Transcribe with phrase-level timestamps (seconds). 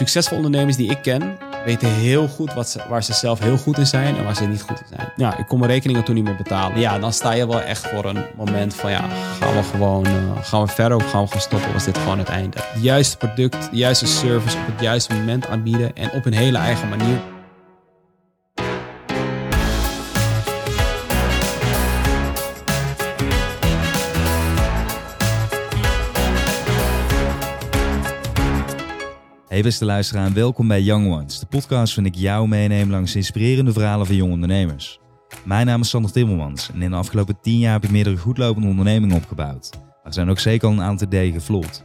[0.00, 3.78] succesvolle ondernemers die ik ken, weten heel goed wat ze, waar ze zelf heel goed
[3.78, 5.08] in zijn en waar ze niet goed in zijn.
[5.16, 6.80] Ja, ik kon mijn rekeningen toen niet meer betalen.
[6.80, 9.04] Ja, dan sta je wel echt voor een moment van ja,
[9.40, 11.72] gaan we gewoon uh, gaan we verder of gaan we gaan stoppen?
[11.72, 12.56] Was dit gewoon het einde?
[12.60, 16.58] Het juiste product, de juiste service op het juiste moment aanbieden en op een hele
[16.58, 17.18] eigen manier.
[29.50, 33.16] Hey beste luisteraar en welkom bij Young Ones, de podcast waarin ik jou meeneem langs
[33.16, 35.00] inspirerende verhalen van jonge ondernemers.
[35.44, 38.68] Mijn naam is Sander Timmermans en in de afgelopen 10 jaar heb ik meerdere goedlopende
[38.68, 39.70] ondernemingen opgebouwd.
[39.72, 41.84] Maar er zijn ook zeker al een aantal ideeën gevlopt.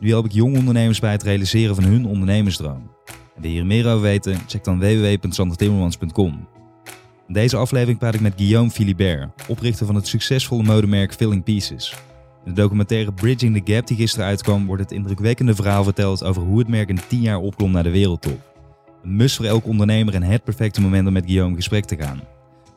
[0.00, 2.90] Nu help ik jonge ondernemers bij het realiseren van hun ondernemersdroom.
[3.06, 4.38] En wil je hier meer over weten?
[4.46, 6.48] Check dan www.sandertimmermans.com.
[7.28, 11.94] In deze aflevering praat ik met Guillaume Philibert, oprichter van het succesvolle modemerk Filling Pieces.
[12.46, 16.42] In de documentaire Bridging the Gap die gisteren uitkwam, wordt het indrukwekkende verhaal verteld over
[16.42, 18.54] hoe het merk in 10 jaar opklom naar de wereldtop.
[19.02, 21.96] Een must voor elke ondernemer en het perfecte moment om met Guillaume in gesprek te
[21.96, 22.20] gaan.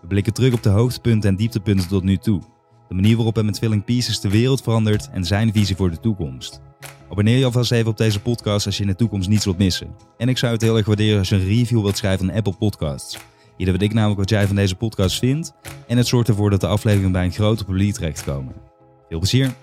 [0.02, 2.42] We blikken terug op de hoogtepunten en dieptepunten tot nu toe.
[2.88, 6.00] De manier waarop hij met Filling Pieces de wereld verandert en zijn visie voor de
[6.00, 6.62] toekomst.
[7.10, 9.96] Abonneer je alvast even op deze podcast als je in de toekomst niets wilt missen.
[10.18, 12.56] En ik zou het heel erg waarderen als je een review wilt schrijven van Apple
[12.60, 13.18] Podcasts.
[13.58, 15.54] Hierdoor weet ik namelijk wat jij van deze podcast vindt
[15.88, 18.69] en het zorgt ervoor dat de afleveringen bij een groter publiek terechtkomen.
[19.10, 19.54] Veel plezier!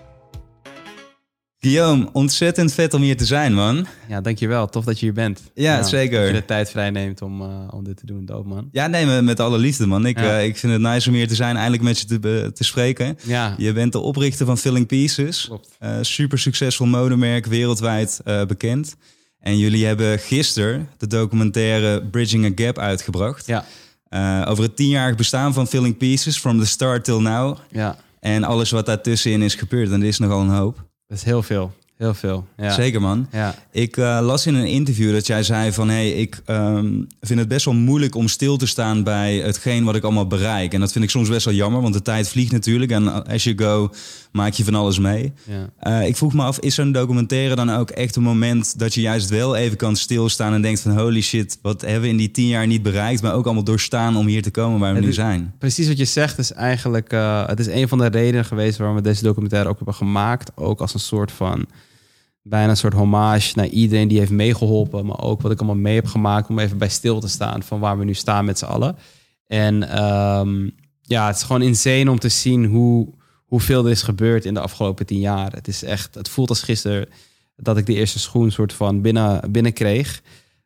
[1.59, 3.85] Guillaume, ontzettend vet om hier te zijn, man.
[4.07, 4.67] Ja, dankjewel.
[4.69, 5.41] Tof dat je hier bent.
[5.53, 6.19] Ja, zeker.
[6.19, 8.25] Dat je de tijd vrij neemt om, uh, om dit te doen.
[8.25, 8.69] Doop, man.
[8.71, 10.05] Ja, nee, met, alle liefde, man.
[10.05, 10.37] Ik, Ja.
[10.39, 13.17] eh, ik vind het nice om hier te zijn, eindelijk met je te, te spreken.
[13.23, 15.45] Ja, Je bent de oprichter van Filling Pieces.
[15.45, 15.69] klopt.
[15.79, 18.95] Eh, super succesvol modemerk, wereldwijd eh, bekend.
[19.39, 23.45] En jullie hebben gisteren de documentaire Bridging a Gap uitgebracht.
[23.47, 23.65] Ja,
[24.09, 27.57] Eh, over het tienjarig bestaan van Filling Pieces, from the start till now.
[27.71, 27.97] ja.
[28.19, 29.91] En alles wat daartussenin is gebeurd.
[29.91, 30.75] En er is nogal een hoop.
[31.07, 31.71] Dat is heel veel.
[31.97, 32.47] Heel veel.
[32.57, 32.71] Ja.
[32.71, 33.27] Zeker, man.
[33.31, 33.55] Ja.
[33.71, 35.89] Ik eh, las in een interview dat jij zei van...
[35.89, 39.95] hey, ik ehm, vind het best wel moeilijk om stil te staan bij hetgeen wat
[39.95, 40.73] ik allemaal bereik.
[40.73, 42.91] En dat vind ik soms best wel jammer, want de tijd vliegt natuurlijk.
[42.91, 43.89] En as you go
[44.31, 45.33] maak je van alles mee.
[45.43, 45.69] ja.
[45.79, 48.79] Eh, ik vroeg me af, is zo'n documentaire dan ook echt een moment...
[48.79, 50.97] dat je juist wel even kan stilstaan en denkt van...
[50.97, 53.21] holy shit, wat hebben we in die tien jaar niet bereikt...
[53.21, 55.53] maar ook allemaal doorstaan om hier te komen waar we nu zijn.
[55.59, 57.11] Precies wat je zegt is eigenlijk...
[57.11, 60.51] eh, het is een van de redenen geweest waarom we deze documentaire ook hebben gemaakt.
[60.55, 61.65] Ook als een soort van...
[62.49, 65.05] Bijna een soort hommage naar iedereen die heeft meegeholpen.
[65.05, 67.79] Maar ook wat ik allemaal mee heb gemaakt om even bij stil te staan van
[67.79, 68.95] waar we nu staan met z'n allen.
[69.47, 70.69] En ehm,
[71.01, 73.07] ja, het is gewoon insane om te zien hoe,
[73.45, 75.51] hoeveel er is gebeurd in de afgelopen tien jaar.
[75.51, 77.07] Het is echt, het voelt als gisteren
[77.55, 80.21] dat ik de eerste schoen soort van binnen, binnenkreeg.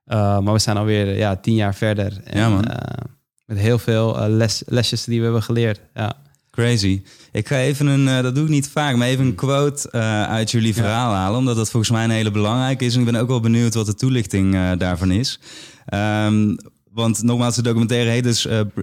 [0.05, 2.21] Uh, maar we zijn alweer ja, tien jaar verder.
[2.23, 2.65] En, Ja, man.
[2.65, 3.05] eh,
[3.45, 5.81] met heel veel eh, les, lesjes die we hebben geleerd.
[5.93, 6.13] Ja.
[6.51, 7.01] Crazy.
[7.31, 10.23] Ik ga even een, eh, dat doe ik niet vaak, maar even een quote eh,
[10.23, 11.39] uit jullie verhaal halen.
[11.39, 12.93] Omdat dat volgens mij een hele belangrijke is.
[12.93, 15.39] En ik ben ook wel benieuwd wat de toelichting eh, daarvan is.
[15.85, 16.55] Ehm,
[16.91, 18.81] want nogmaals, de documentaire heet dus br-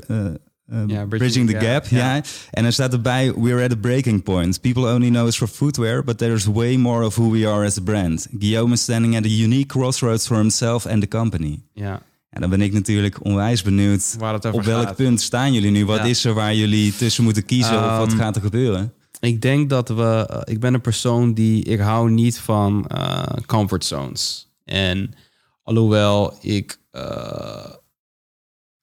[0.87, 1.87] Ja, Bridging, the Gap.
[1.87, 2.15] ja.
[2.15, 2.23] Ja.
[2.51, 4.61] En er staat erbij, we're at a breaking point.
[4.61, 7.79] People only know us for footwear, but there's way more of who we are as
[7.79, 8.27] a brand.
[8.39, 11.63] Guillaume is standing at a unique crossroads for himself and the company.
[11.73, 14.17] ja, En dan ben ik natuurlijk onwijs benieuwd.
[14.53, 14.97] Op welk gaat.
[14.97, 15.87] punt staan jullie nu?
[15.87, 16.05] Wat Ja.
[16.05, 17.77] is er waar jullie tussen moeten kiezen?
[17.85, 18.93] of wat Ehm, gaat er gebeuren?
[19.21, 20.27] Ik denk dat we.
[20.31, 21.65] eh, ik ben een persoon die.
[21.65, 24.49] Ik hou niet van eh comfort zones.
[24.65, 25.15] En
[25.63, 26.79] alhoewel ik.
[26.91, 27.67] eh,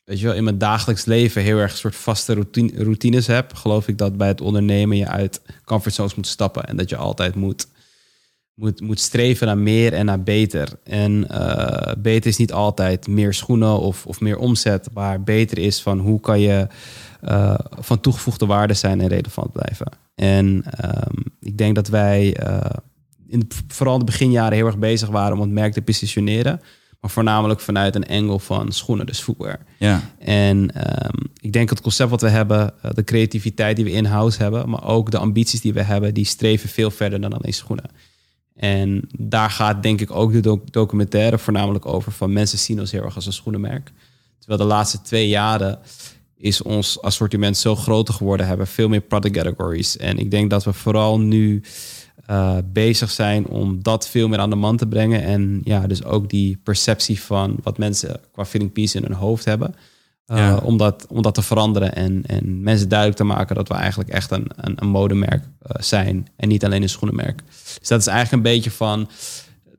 [0.04, 3.88] weet je wel, in mijn dagelijks leven heel erg soort vaste routine, routines heb, geloof
[3.88, 6.64] ik dat bij het ondernemen je uit comfort zones moet stappen.
[6.68, 7.68] En dat je altijd moet,
[8.56, 10.70] moet, moet streven naar meer en naar beter.
[10.84, 15.82] En eh, beter is niet altijd meer schoenen of, of meer omzet, maar beter is
[15.82, 16.68] van hoe kan je
[17.22, 19.88] eh, van toegevoegde waarde zijn en relevant blijven.
[20.16, 22.70] En ehm, ik denk dat wij eh,
[23.28, 26.62] in vooral in de beginjaren heel erg bezig waren om het merk te positioneren.
[27.00, 29.60] Maar voornamelijk vanuit een angle van schoenen, dus footwear.
[29.80, 34.42] Ja, En ehm, ik denk het concept wat we hebben, de creativiteit die we in-house
[34.42, 37.90] hebben, maar ook de ambities die we hebben, die streven veel verder dan alleen schoenen.
[38.56, 42.92] En daar gaat denk ik ook de doc- documentaire voornamelijk over van mensen zien ons
[42.92, 43.92] heel erg als een schoenenmerk.
[44.40, 45.80] Terwijl de laatste twee jaren
[46.38, 49.98] is ons assortiment zo groter geworden, hebben veel meer product categories.
[49.98, 51.64] En ik denk dat we vooral nu
[52.26, 55.24] eh, bezig zijn om dat veel meer aan de man te brengen.
[55.24, 59.46] En ja, dus ook die perceptie van wat mensen qua feeling peace in hun hoofd
[59.46, 59.76] hebben.
[60.28, 60.58] Ja.
[60.58, 64.10] om, dat, om dat te veranderen en, en mensen duidelijk te maken dat we eigenlijk
[64.10, 67.42] echt een, een, een modemerk eh, zijn en niet alleen een schoenenmerk.
[67.80, 69.10] Dus dat is eigenlijk een beetje van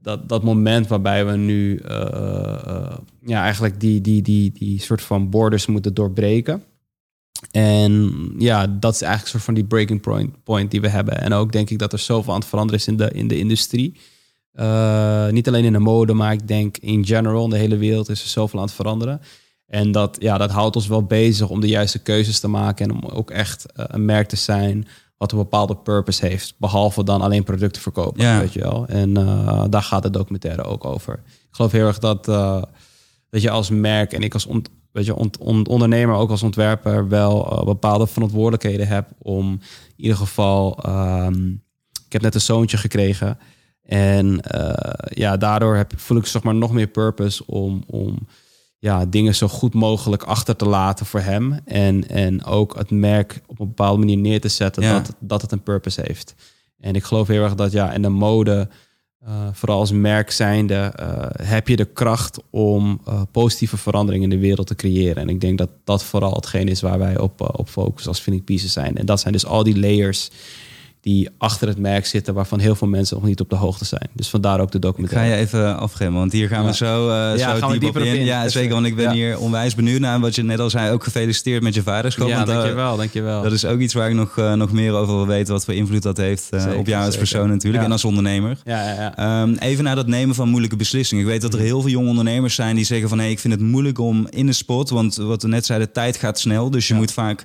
[0.01, 5.03] dat, dat moment waarbij we nu eh, eh, ja, eigenlijk die, die, die, die soort
[5.03, 6.63] van borders moeten doorbreken.
[7.51, 11.21] En ja, dat is eigenlijk een soort van die breaking point, point die we hebben.
[11.21, 13.39] En ook denk ik dat er zoveel aan het veranderen is in de, in de
[13.39, 13.93] industrie.
[15.31, 18.23] Niet alleen in de mode, maar ik denk in general, in de hele wereld is
[18.23, 19.21] er zoveel aan het veranderen.
[19.67, 22.97] En dat, ja, dat houdt ons wel bezig om de juiste keuzes te maken en
[22.97, 24.87] om ook echt uh, een merk te zijn
[25.17, 26.55] wat een bepaalde purpose heeft.
[26.59, 28.39] Behalve dan alleen producten verkopen, Ja.
[28.39, 28.87] weet je wel.
[28.87, 31.15] En uh, daar gaat de documentaire ook over.
[31.25, 32.63] Ik geloof heel erg dat, uh,
[33.31, 34.47] dat je als merk en ik als
[34.93, 35.15] weet je,
[35.69, 39.51] ondernemer, ook als ontwerper, wel bepaalde verantwoordelijkheden heb om
[39.97, 40.79] in ieder geval.
[40.89, 41.63] Um,
[42.07, 43.39] ik heb net een zoontje gekregen.
[43.83, 44.41] En
[45.09, 48.27] ja, daardoor heb, voel ik zeg maar nog meer purpose om, om
[48.87, 51.61] ja, dingen zo goed mogelijk achter te laten voor hem.
[51.65, 54.93] En, en ook het merk op een bepaalde manier neer te zetten Ja.
[54.93, 56.35] dat, dat het een purpose heeft.
[56.81, 58.69] En ik geloof heel erg dat ja, in de mode,
[59.25, 64.31] uh, vooral als merk zijnde, uh, heb je de kracht om uh, positieve verandering in
[64.31, 65.23] de wereld te creëren.
[65.23, 68.45] En ik denk dat dat vooral hetgeen is waar wij op, op focussen als Phoenix
[68.45, 68.97] Pieces zijn.
[68.97, 70.31] En dat zijn dus al die layers
[71.13, 74.09] die achter het merk zitten, waarvan heel veel mensen nog niet op de hoogte zijn.
[74.13, 75.29] Dus vandaar ook de Ik documentaire.
[75.31, 76.69] ga je even afremmen, want hier gaan Ja.
[76.69, 78.17] we zo, uh, Ja, zo we diep dieper op in.
[78.19, 78.25] in.
[78.25, 79.13] Ja, zeker, want ik ben ja.
[79.13, 80.91] hier onwijs benieuwd naar wat je net al zei.
[80.93, 82.29] Ook gefeliciteerd met je vaderschap.
[82.29, 83.43] ja, uh, dankjewel, dankjewel.
[83.43, 85.53] Dat is ook iets waar ik nog, uh, nog meer over wil weten.
[85.53, 87.19] Wat voor invloed dat heeft Zeker, op jou als zeker.
[87.29, 88.59] persoon natuurlijk en als ondernemer.
[88.65, 89.43] ja, ja, ja.
[89.43, 91.25] Um, even naar dat nemen van moeilijke beslissingen.
[91.25, 93.19] Ik weet dat er heel veel jonge ondernemers zijn die zeggen van...
[93.19, 94.91] hé, hey, ik vind het moeilijk om in de spot...
[94.91, 96.71] want wat we net zeiden, de tijd gaat snel.
[96.71, 97.43] Dus je moet vaak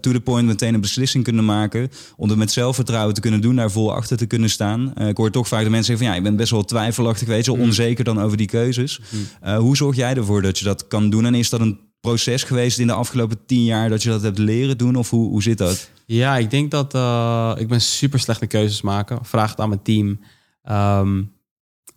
[0.00, 1.90] to the point meteen een beslissing kunnen maken...
[2.16, 4.92] om het met zelfvertrouwen te kunnen doen, daar vol achter te kunnen staan.
[4.98, 6.14] Uh, ik hoor toch vaak de mensen zeggen van...
[6.14, 7.60] ja, ik ben best wel twijfelachtig, weet je Mm.
[7.60, 9.00] onzeker dan over die keuzes.
[9.10, 9.26] Mm.
[9.44, 11.24] Uh, hoe zorg jij ervoor dat je dat kan doen?
[11.24, 13.88] En is dat een proces geweest in de afgelopen tien jaar...
[13.88, 15.90] dat je dat hebt leren doen of hoe, hoe zit dat?
[16.06, 19.18] Ja, ik denk dat uh, ik ben super slecht in keuzes maken.
[19.22, 20.20] Vraag het aan mijn team.
[20.70, 21.32] Um,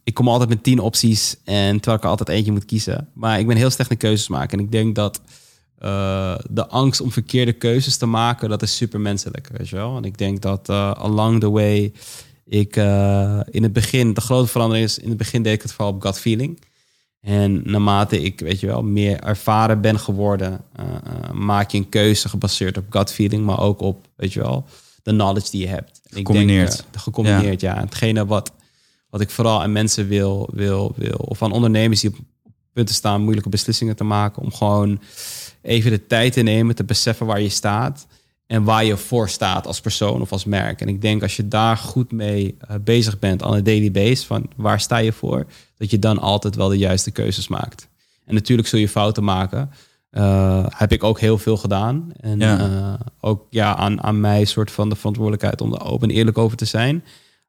[0.04, 3.10] ik kom altijd met tien opties en terwijl ik altijd eentje moet kiezen.
[3.13, 4.60] Maar ik ben heel slecht in keuzes maken.
[4.60, 5.22] En ik denk dat
[5.83, 9.98] uh, de angst om verkeerde keuzes te maken, dat is super menselijk, weet je wel.
[9.98, 11.94] En ik denk dat uh, along the way
[12.45, 15.74] ik uh, in het begin, de grote verandering is, in het begin deed ik het
[15.74, 16.60] vooral op gut feeling.
[17.22, 20.62] En naarmate ik, weet je wel, meer ervaren ben geworden,
[21.33, 24.66] maak je een keuze gebaseerd op gut feeling, maar ook op, weet je wel,
[25.04, 26.01] de knowledge die je hebt.
[26.04, 26.74] En Gecombineerd.
[26.74, 27.74] Ik denk, gecombineerd, ja.
[27.74, 27.81] ja.
[27.81, 28.51] Hetgene wat,
[29.10, 32.18] wat ik vooral aan mensen wil, wil, wil, of aan ondernemers die op
[32.74, 35.00] punten staan moeilijke beslissingen te maken, om gewoon
[35.66, 38.08] even de tijd te nemen, te beseffen waar je staat
[38.48, 40.82] en waar je voor staat als persoon of als merk.
[40.82, 44.26] En ik denk als je daar goed mee uh, bezig bent aan een daily base,
[44.26, 45.46] van waar sta je voor,
[45.78, 47.88] dat je dan altijd wel de juiste keuzes maakt.
[48.26, 49.70] En natuurlijk zul je fouten maken.
[50.12, 52.12] Uh, heb ik ook heel veel gedaan.
[52.20, 52.70] En ja.
[52.70, 56.38] uh, ook ja, aan, aan mij soort van de verantwoordelijkheid om er open en eerlijk
[56.38, 57.04] over te zijn.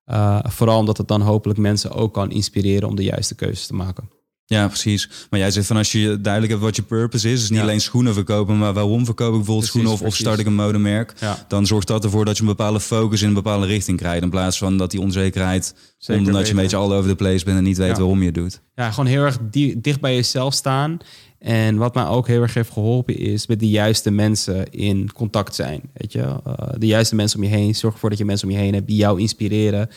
[0.06, 3.74] Uh, vooral omdat het dan hopelijk mensen ook kan inspireren om de juiste keuzes te
[3.74, 4.10] maken.
[4.48, 5.08] Ja, precies.
[5.30, 7.64] Maar jij zegt van als je duidelijk hebt wat je purpose is, dus niet Ja.
[7.64, 11.12] alleen schoenen verkopen, maar waarom verkoop ik bijvoorbeeld Precies, schoenen of, start ik een modemerk,
[11.20, 11.44] Ja.
[11.48, 14.22] dan zorgt dat ervoor dat je een bepaalde focus in een bepaalde richting krijgt.
[14.22, 17.44] In plaats van dat die onzekerheid, Zeker omdat je een beetje all over the place
[17.44, 17.96] bent en niet weet Ja.
[17.96, 18.60] waarom je het doet.
[18.74, 20.98] Ja, gewoon heel erg di- dicht bij jezelf staan.
[21.38, 25.54] En wat mij ook heel erg heeft geholpen is met de juiste mensen in contact
[25.54, 25.80] zijn.
[25.94, 27.74] Weet je, uh, de juiste mensen om je heen.
[27.74, 29.88] Zorg ervoor dat je mensen om je heen hebt die jou inspireren,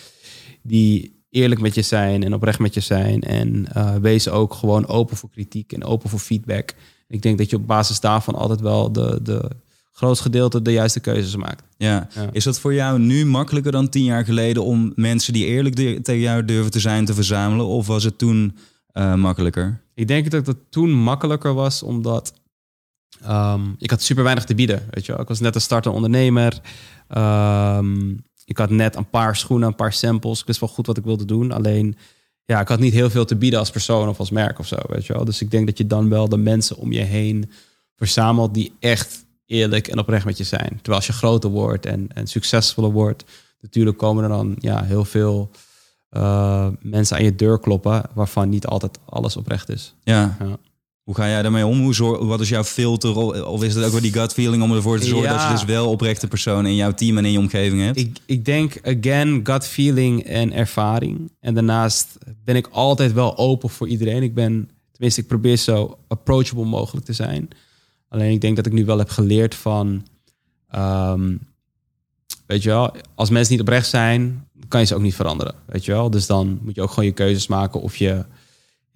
[0.62, 3.22] die eerlijk met je zijn en oprecht met je zijn.
[3.22, 6.74] En uh, wees ook gewoon open voor kritiek en open voor feedback.
[7.08, 9.50] Ik denk dat je op basis daarvan altijd wel de, de
[9.92, 11.64] grootste gedeelte de juiste keuzes maakt.
[11.78, 12.08] Ja.
[12.16, 12.30] Ja.
[12.32, 16.20] Is dat voor jou nu makkelijker dan tien jaar geleden om mensen die eerlijk tegen
[16.20, 17.66] jou durven te zijn te verzamelen?
[17.66, 18.58] Of was het toen
[18.94, 19.82] uh, makkelijker?
[19.94, 22.34] Ik denk dat het toen makkelijker was, omdat
[23.30, 24.88] um, ik had super weinig te bieden.
[24.90, 25.22] Weet je wel.
[25.22, 26.62] Ik was net een startende ondernemer.
[27.18, 30.40] Um, ik had net een paar schoenen, een paar samples.
[30.40, 31.52] Ik wist wel goed wat ik wilde doen.
[31.52, 31.98] Alleen,
[32.46, 34.76] ja, ik had niet heel veel te bieden als persoon of als merk of zo.
[34.88, 35.26] Weet je wel.
[35.26, 37.52] Dus ik denk dat je dan wel de mensen om je heen
[37.96, 40.70] verzamelt die echt eerlijk en oprecht met je zijn.
[40.70, 43.24] Terwijl als je groter wordt en, en succesvoller wordt,
[43.62, 45.52] natuurlijk komen er dan ja, heel veel
[46.12, 49.96] uh, mensen aan je deur kloppen, waarvan niet altijd alles oprecht is.
[50.04, 50.38] Ja.
[50.40, 50.58] ja.
[51.10, 51.82] Hoe ga jij daarmee om?
[51.82, 53.46] Hoe zorg, wat is jouw filter?
[53.46, 55.38] Of is het ook wel die gut feeling om ervoor te zorgen Ja.
[55.38, 57.98] dat je dus wel oprechte personen in jouw team en in je omgeving hebt?
[57.98, 61.32] Ik, ik denk, again, gut feeling en ervaring.
[61.40, 64.24] En daarnaast ben ik altijd wel open voor iedereen.
[64.24, 67.48] Ik ben, tenminste, ik probeer zo approachable mogelijk te zijn.
[68.10, 70.06] Alleen ik denk dat ik nu wel heb geleerd van,
[70.76, 71.40] um,
[72.46, 75.86] weet je wel, als mensen niet oprecht zijn, kan je ze ook niet veranderen, weet
[75.86, 76.10] je wel.
[76.10, 78.26] Dus dan moet je ook gewoon je keuzes maken of je,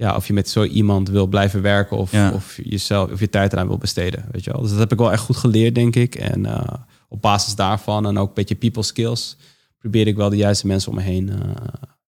[0.04, 2.32] ja, of je met zo iemand wil blijven werken of, Ja.
[2.32, 4.62] of jezelf of je tijd eraan wil besteden, weet je wel.
[4.62, 6.16] Dus dat heb ik wel echt goed geleerd, denk ik.
[6.16, 6.64] En uh,
[7.08, 9.38] op basis daarvan en ook een beetje people skills
[9.78, 11.36] probeer ik wel de juiste mensen om me heen uh,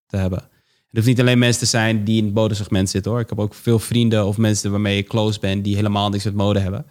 [0.07, 0.39] te hebben.
[0.39, 3.19] Het hoeft niet alleen mensen te zijn die in het modesegment zitten hoor.
[3.19, 6.33] Ik heb ook veel vrienden of mensen waarmee ik close ben die helemaal niks met
[6.33, 6.85] mode hebben.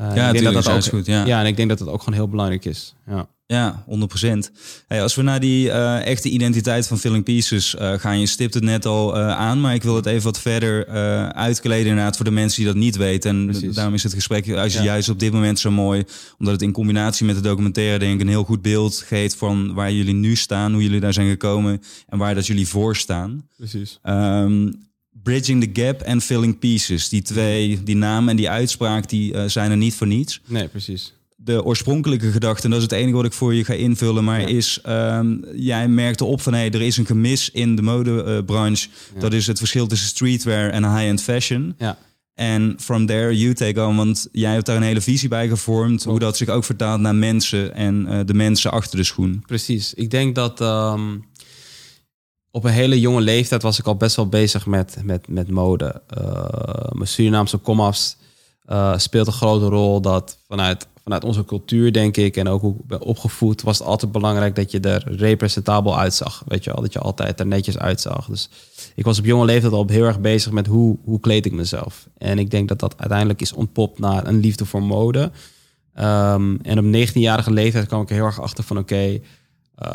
[0.00, 1.06] Uh, ja, ik denk dat dat ook goed.
[1.06, 1.26] Ja.
[1.26, 2.94] ja, en ik denk dat dat ook gewoon heel belangrijk is.
[3.06, 3.28] Ja.
[3.52, 3.88] Ja, 100%.
[4.86, 8.54] Hey, als we naar die uh, echte identiteit van Filling Pieces uh, gaan, je stipt
[8.54, 10.86] het net al uh, aan, maar ik wil het even wat verder
[11.32, 13.30] uitkleden inderdaad voor de mensen die dat niet weten.
[13.30, 13.74] En Precies.
[13.74, 14.82] daarom is het gesprek juist, ja.
[14.82, 16.04] juist op dit moment zo mooi,
[16.38, 19.74] omdat het in combinatie met de documentaire denk ik een heel goed beeld geeft van
[19.74, 23.48] waar jullie nu staan, hoe jullie daar zijn gekomen en waar dat jullie voor staan.
[23.56, 23.98] Precies.
[24.02, 24.86] Um,
[25.22, 27.08] Bridging the Gap en Filling Pieces.
[27.08, 30.40] Die twee, die naam en die uitspraak, die zijn er niet voor niets.
[30.46, 33.72] Nee, precies de oorspronkelijke gedachte, en dat is het enige wat ik voor je ga
[33.72, 37.76] invullen, maar is, um, jij merkte op van hé, hey, er is een gemis in
[37.76, 38.88] de modebranche.
[39.18, 41.74] Dat is het verschil tussen streetwear en high-end fashion.
[41.78, 41.98] Ja.
[42.34, 46.04] En from there you take on, want jij hebt daar een hele visie bij gevormd,
[46.04, 49.42] hoe dat zich ook vertaalt naar mensen en uh, de mensen achter de schoen.
[49.46, 49.94] Precies.
[49.94, 51.24] Ik denk dat um,
[52.50, 56.02] op een hele jonge leeftijd was ik al best wel bezig met, met, met mode.
[56.18, 56.44] Uh,
[56.92, 58.16] mijn Surinaamse komafs
[58.68, 62.74] uh, speelt een grote rol dat vanuit vanuit onze cultuur, denk ik, en ook hoe
[62.74, 66.42] ik ben opgevoed, was het altijd belangrijk dat je er representabel uitzag.
[66.46, 68.26] Weet je al, dat je altijd er netjes uitzag.
[68.26, 68.48] Dus
[68.94, 72.08] ik was op jonge leeftijd al heel erg bezig met hoe, hoe kleed ik mezelf.
[72.18, 75.20] En ik denk dat dat uiteindelijk is ontpopt naar een liefde voor mode.
[75.20, 79.18] Um, en op 19-jarige leeftijd kwam ik er heel erg achter van oké, uh,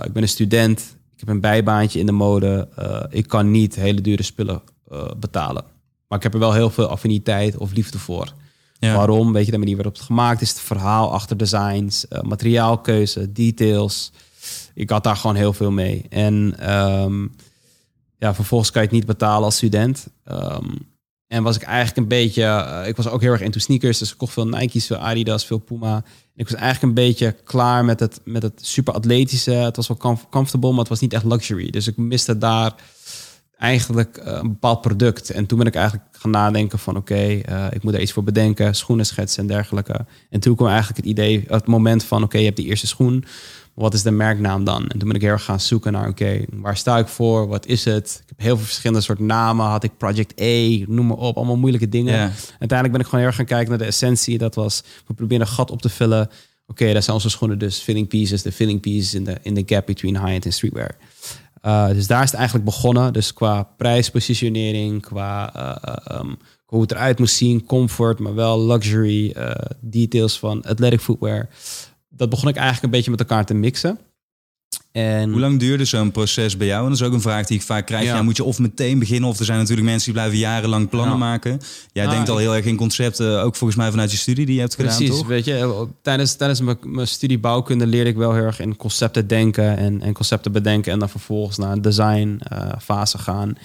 [0.04, 0.80] ik ben een student,
[1.14, 5.04] ik heb een bijbaantje in de mode, uh, ik kan niet hele dure spullen uh,
[5.18, 5.64] betalen.
[6.08, 8.34] Maar ik heb er wel heel veel affiniteit of liefde voor.
[8.92, 9.34] Waarom?
[9.34, 14.12] Weet je, de manier waarop het gemaakt is, het verhaal achter designs, uh, materiaalkeuze, details.
[14.74, 16.06] Ik had daar gewoon heel veel mee.
[16.10, 17.36] En um,
[18.18, 20.08] ja, vervolgens kan je het niet betalen als student.
[20.32, 20.92] Um,
[21.28, 24.12] en was ik eigenlijk een beetje, uh, ik was ook heel erg into sneakers, dus
[24.12, 25.96] ik kocht veel Nike's, veel Adidas, veel Puma.
[25.96, 26.04] En
[26.36, 29.52] ik was eigenlijk een beetje klaar met het, met het super atletische.
[29.52, 29.98] Het was wel
[30.30, 31.70] comfortable, maar het was niet echt luxury.
[31.70, 32.76] Dus ik miste daar
[33.64, 35.30] eigenlijk uh, een bepaald product.
[35.30, 38.12] En toen ben ik eigenlijk gaan nadenken van oké, okay, uh, ik moet er iets
[38.12, 40.06] voor bedenken, schoenen schetsen en dergelijke.
[40.30, 42.88] En toen kwam eigenlijk het idee, het moment van oké, okay, je hebt die eerste
[42.88, 43.24] schoen,
[43.74, 44.88] wat is de merknaam dan?
[44.88, 47.48] En toen ben ik heel erg gaan zoeken naar oké, okay, waar sta ik voor,
[47.48, 48.20] wat is het?
[48.22, 51.58] Ik heb heel veel verschillende soorten namen, had ik Project A, noem maar op, allemaal
[51.58, 52.14] moeilijke dingen.
[52.14, 52.32] Yeah.
[52.60, 55.46] Uiteindelijk ben ik gewoon heel erg gaan kijken naar de essentie, dat was, we proberen
[55.46, 56.30] een gat op te vullen.
[56.68, 59.64] Oké, daar zijn onze schoenen dus filling pieces, de filling pieces in de in the
[59.66, 60.96] gap between high-end en streetwear.
[61.66, 63.14] Uh, dus daar is het eigenlijk begonnen.
[63.14, 69.36] Dus qua prijspositionering, qua uh, um, hoe het eruit moest zien, comfort, maar wel luxury,
[69.80, 71.50] details van athletic footwear.
[72.10, 74.00] Dat begon ik eigenlijk een beetje met elkaar te mixen.
[74.94, 76.84] En Hoe lang duurde zo'n proces bij jou?
[76.84, 78.04] En dat is ook een vraag die ik vaak krijg.
[78.04, 78.22] Ja.
[78.22, 81.60] moet je of meteen beginnen, of er zijn natuurlijk mensen die blijven jarenlang plannen maken.
[81.92, 84.62] Jij denkt al heel erg in concepten, ook volgens mij vanuit je studie die je
[84.62, 88.44] hebt gedaan, Precies, weet je, tijdens, tijdens mijn, mijn studie bouwkunde leerde ik wel heel
[88.44, 92.72] erg in concepten denken en, en concepten bedenken en dan vervolgens naar een design uh,
[92.82, 93.58] fase gaan.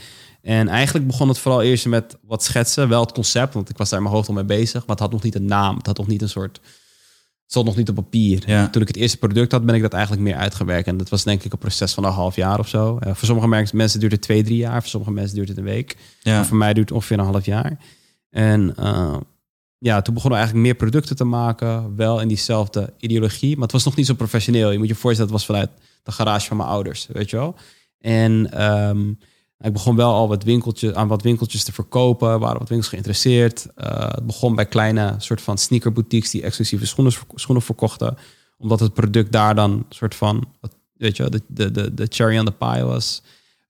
[0.42, 3.88] En eigenlijk begon het vooral eerst met wat schetsen, wel het concept, want ik was
[3.88, 5.86] daar in mijn hoofd al mee bezig, maar het had nog niet een naam, het
[5.86, 6.60] had nog niet een soort
[7.50, 8.42] stond nog niet op papier.
[8.46, 8.68] Ja.
[8.68, 10.86] Toen ik het eerste product had, ben ik dat eigenlijk meer uitgewerkt.
[10.86, 12.98] En dat was denk ik een proces van een half jaar of zo.
[13.06, 14.80] Uh, voor sommige mensen duurt het twee, drie jaar.
[14.80, 15.96] Voor sommige mensen duurt het een week.
[16.22, 16.44] Ja.
[16.44, 17.78] voor mij duurt het ongeveer een half jaar.
[18.30, 19.16] En uh,
[19.78, 21.96] ja, toen begonnen we eigenlijk meer producten te maken.
[21.96, 23.54] Wel in diezelfde ideologie.
[23.54, 24.70] Maar het was nog niet zo professioneel.
[24.70, 25.70] Je moet je voorstellen, het was vanuit
[26.02, 27.08] de garage van mijn ouders.
[27.12, 27.54] Weet je wel?
[27.98, 29.18] En um,
[29.60, 32.30] ik begon wel al wat winkeltjes, aan wat winkeltjes te verkopen.
[32.30, 33.66] Er waren wat winkels geïnteresseerd.
[33.76, 38.16] Uh, het begon bij kleine soort van sneakerboutiques die exclusieve schoenen, schoenen verkochten.
[38.58, 40.48] Omdat het product daar dan soort van,
[40.96, 43.22] weet je, de, de, de, de cherry on the pie was.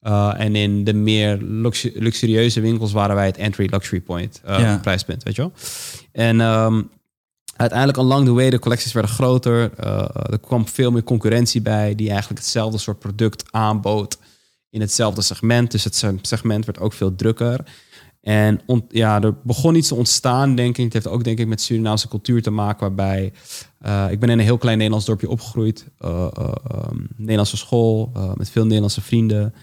[0.03, 4.59] Uh, en in de meer luxu luxurieuze winkels waren wij het entry luxury point, uh,
[4.59, 4.79] ja.
[4.79, 5.53] prijspunt, weet je wel.
[6.13, 6.91] En um,
[7.57, 9.71] uiteindelijk along the way, de collecties werden groter.
[10.31, 14.19] er kwam veel meer concurrentie bij die eigenlijk hetzelfde soort product aanbood
[14.71, 15.71] in hetzelfde segment.
[15.71, 17.65] Dus het segment werd ook veel drukker.
[18.21, 20.85] En ja, er begon iets te ontstaan, denk ik.
[20.85, 23.33] Het heeft ook, denk ik, met Surinaamse cultuur te maken, waarbij
[23.87, 25.87] uh, ik ben in een heel klein Nederlands dorpje opgegroeid.
[26.01, 26.55] Uh, uh,
[27.17, 29.55] Nederlandse school, met veel Nederlandse vrienden.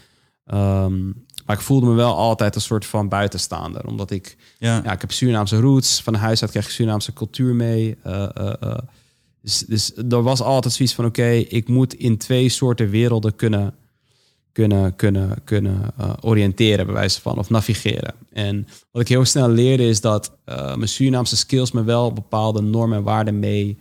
[0.53, 3.85] Um, maar ik voelde me wel altijd een soort van buitenstaander.
[3.85, 6.01] Omdat ik, ja, ja ik heb Surinaamse roots.
[6.01, 7.97] Van huis uit krijg ik Surinaamse cultuur mee.
[9.41, 13.73] dus, dus er was altijd zoiets van, oké, ik moet in twee soorten werelden kunnen
[14.55, 18.13] kunnen, kunnen, kunnen uh, oriënteren, bij wijze van, of navigeren.
[18.31, 22.61] En wat ik heel snel leerde is dat uh, mijn Surinaamse skills me wel bepaalde
[22.61, 23.77] normen en waarden mee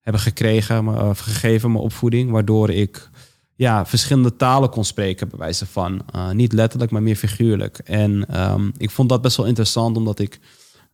[0.00, 3.10] hebben gekregen, me, uh, gegeven, mijn opvoeding, waardoor ik
[3.54, 6.02] ja, verschillende talen kon spreken, bij wijze van.
[6.32, 7.78] niet letterlijk, maar meer figuurlijk.
[7.78, 10.38] En um, ik vond dat best wel interessant, omdat ik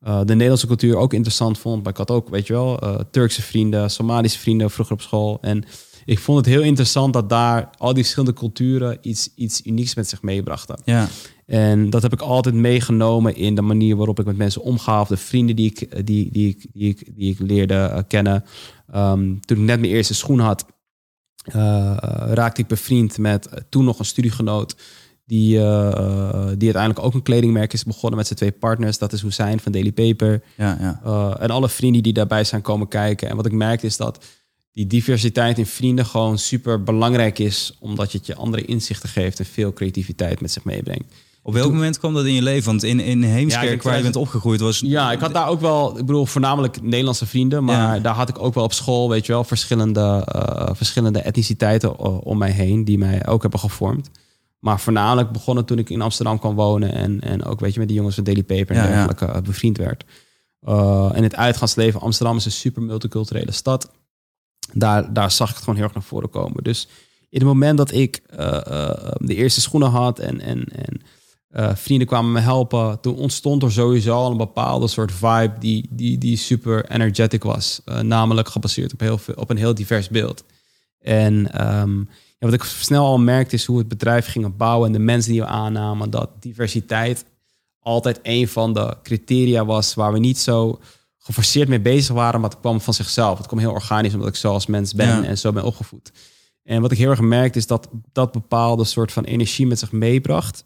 [0.00, 1.82] de Nederlandse cultuur ook interessant vond.
[1.82, 2.80] Maar ik had ook, weet je wel,
[3.10, 5.38] Turkse vrienden, Somalische vrienden vroeger op school.
[5.40, 5.64] En
[6.06, 10.08] ik vond het heel interessant dat daar al die verschillende culturen iets, iets unieks met
[10.08, 10.78] zich meebrachten.
[10.84, 11.08] Ja.
[11.46, 15.00] En dat heb ik altijd meegenomen in de manier waarop ik met mensen omga.
[15.00, 18.44] Of de vrienden die ik, die, die, die, ik, die ik leerde uh, kennen.
[18.94, 20.66] Um, toen ik net mijn eerste schoen had,
[21.48, 21.96] uh,
[22.30, 24.76] raakte ik bevriend met toen nog een studiegenoot
[25.24, 25.62] die, die
[26.64, 28.98] uiteindelijk ook een kledingmerk is begonnen met zijn twee partners.
[28.98, 30.42] Dat is Hussein van Daily Paper.
[30.56, 31.36] Ja, ja.
[31.38, 33.28] en alle vrienden die daarbij zijn komen kijken.
[33.28, 34.24] En wat ik merkte is dat
[34.76, 39.38] die diversiteit in vrienden gewoon super belangrijk is, omdat je het je andere inzichten geeft
[39.38, 41.14] en veel creativiteit met zich meebrengt.
[41.42, 42.64] Op welk moment kwam dat in je leven?
[42.64, 44.80] Want in, in Heemskerk, waar je bent opgegroeid, was...
[44.80, 47.64] Ja, ik had daar ook wel, ik bedoel, voornamelijk Nederlandse vrienden.
[47.64, 51.98] Maar daar had ik ook wel op school, weet je wel, verschillende, uh, verschillende etniciteiten
[52.24, 52.84] om mij heen...
[52.84, 54.10] die mij ook hebben gevormd.
[54.58, 56.92] Maar voornamelijk begonnen toen ik in Amsterdam kwam wonen...
[56.92, 59.40] en, en ook, weet je, met die jongens van Daily Paper en dergelijke ja.
[59.40, 60.04] bevriend werd.
[60.68, 63.90] Uh, en het uitgaansleven, Amsterdam is een super multiculturele stad.
[64.72, 66.64] Daar, zag ik het gewoon heel erg naar voren komen.
[66.64, 66.88] Dus
[67.30, 68.38] in het moment dat ik uh,
[69.16, 70.40] de eerste schoenen had en...
[70.40, 71.00] en, en
[71.50, 73.00] uh, vrienden kwamen me helpen.
[73.00, 77.80] Toen ontstond er sowieso al een bepaalde soort vibe die, die, die super energetic was.
[78.02, 80.44] Namelijk gebaseerd op, heel op een heel divers beeld.
[81.00, 81.34] En
[81.66, 82.08] um,
[82.38, 85.32] ja, wat ik snel al merkte is hoe het bedrijf ging bouwen en de mensen
[85.32, 86.10] die we aannamen.
[86.10, 87.24] Dat diversiteit
[87.80, 90.80] altijd een van de criteria was waar we niet zo
[91.26, 92.40] geforceerd mee bezig waren.
[92.40, 93.38] Maar het kwam van zichzelf.
[93.38, 96.12] Het kwam heel organisch omdat ik zo als mens ben en zo ben opgevoed.
[96.62, 99.92] En wat ik heel erg merkte is dat dat bepaalde soort van energie met zich
[99.92, 100.64] meebracht.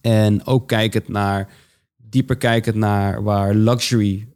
[0.00, 1.48] En ook kijkend naar,
[1.96, 4.28] dieper kijkend naar waar luxury,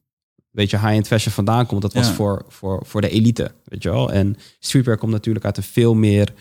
[0.51, 1.83] weet je, high-end fashion vandaan komt.
[1.83, 4.13] Dat was voor, voor, voor de elite, weet je wel.
[4.13, 6.35] En streetwear komt natuurlijk uit een veel meer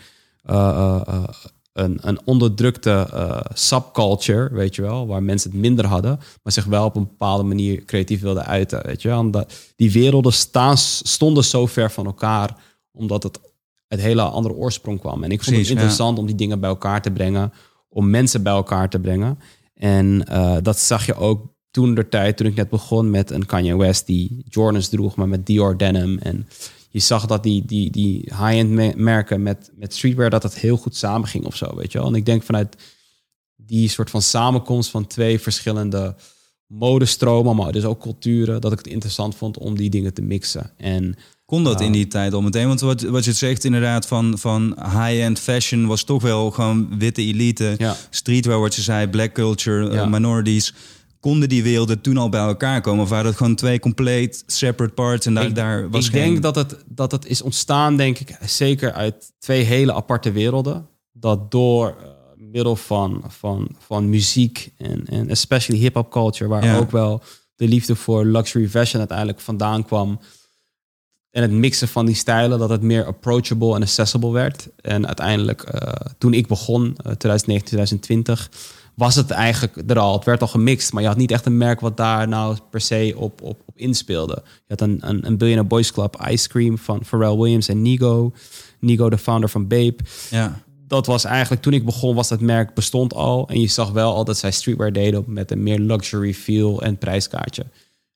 [0.50, 1.28] uh, uh,
[1.78, 6.64] een, een onderdrukte uh, subculture, weet je wel, waar mensen het minder hadden, maar zich
[6.64, 9.18] wel op een bepaalde manier creatief wilden uiten, weet je wel.
[9.18, 12.56] Omdat die werelden staan, stonden zo ver van elkaar,
[12.92, 13.40] omdat het
[13.88, 15.24] uit hele andere oorsprong kwam.
[15.24, 17.52] En ik vond het interessant om die dingen bij elkaar te brengen,
[17.88, 19.38] om mensen bij elkaar te brengen.
[19.74, 23.46] En uh, dat zag je ook toen de tijd, toen ik net begon met een
[23.46, 26.18] Kanye West die Jordans droeg, maar met Dior denim.
[26.18, 26.48] En
[26.88, 30.96] je zag dat die, die, die high-end merken met, met streetwear, dat het heel goed
[30.96, 32.06] samenging of zo, weet je wel.
[32.06, 32.76] En ik denk vanuit
[33.56, 36.14] die soort van samenkomst van twee verschillende
[36.66, 40.70] modestromen, maar dus ook culturen, dat ik het interessant vond om die dingen te mixen.
[40.76, 42.66] En kon dat in die tijd al meteen?
[42.66, 47.22] Want wat, wat je zegt inderdaad van, van high-end fashion was toch wel gewoon witte
[47.22, 47.74] elite.
[47.78, 47.96] Ja.
[48.10, 50.74] Streetwear, wat je zei, black culture, uh, minorities.
[51.20, 53.02] Konden die werelden toen al bij elkaar komen?
[53.02, 55.26] Of waren dat gewoon twee compleet separate parts?
[55.26, 56.22] En daar, ik, daar was ik geen...
[56.30, 60.88] denk dat het, dat het is ontstaan, denk ik, zeker uit twee hele aparte werelden.
[61.12, 66.78] Dat door uh, middel van, van, van muziek en, en especially hip-hop culture, waar Ja.
[66.78, 67.22] ook wel
[67.56, 70.20] de liefde voor luxury fashion uiteindelijk vandaan kwam.
[71.30, 74.68] En het mixen van die stijlen, dat het meer approachable en accessible werd.
[74.80, 78.50] En uiteindelijk, eh, toen ik begon, eh, 2019, 2020,
[78.98, 80.12] was het eigenlijk er al.
[80.12, 82.80] Het werd al gemixt, maar je had niet echt een merk wat daar nou per
[82.80, 84.42] se op, op, op inspeelde.
[84.44, 88.32] Je had een, een, een Billionaire Boys Club Ice Cream van Pharrell Williams en Nigo.
[88.80, 90.04] Nigo, de founder van Bape.
[90.30, 90.60] Ja.
[90.86, 93.48] Dat was eigenlijk, toen ik begon, was dat merk bestond al.
[93.48, 96.98] En je zag wel al dat zij streetwear deden met een meer luxury feel en
[96.98, 97.66] prijskaartje.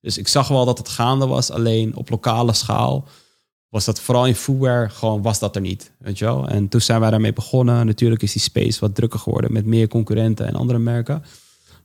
[0.00, 3.08] Dus ik zag wel dat het gaande was, alleen op lokale schaal
[3.72, 6.48] was dat vooral in footwear gewoon was dat er niet, weet je wel.
[6.48, 7.86] En toen zijn wij daarmee begonnen.
[7.86, 11.24] Natuurlijk is die space wat drukker geworden met meer concurrenten en andere merken.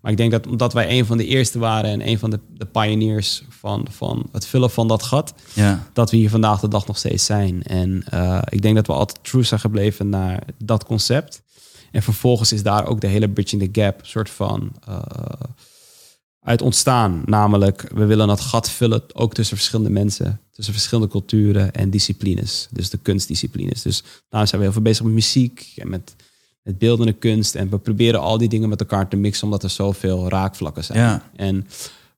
[0.01, 2.39] Maar ik denk dat omdat wij een van de eerste waren en een van de,
[2.49, 5.87] de pioneers van, van het vullen van dat gat, Ja.
[5.93, 7.63] dat we hier vandaag de dag nog steeds zijn.
[7.63, 11.41] En uh, ik denk dat we altijd true zijn gebleven naar dat concept.
[11.91, 15.01] En vervolgens is daar ook de hele Bridging the Gap soort van uh,
[16.47, 17.21] uit ontstaan.
[17.25, 22.67] Namelijk, we willen dat gat vullen ook tussen verschillende mensen, tussen verschillende culturen en disciplines.
[22.71, 23.81] Dus de kunstdisciplines.
[23.81, 26.15] Dus daar zijn we heel veel bezig met muziek en met,
[26.63, 27.55] met beeldende kunst.
[27.55, 30.99] En we proberen al die dingen met elkaar te mixen, omdat er zoveel raakvlakken zijn.
[30.99, 31.29] Ja.
[31.35, 31.67] En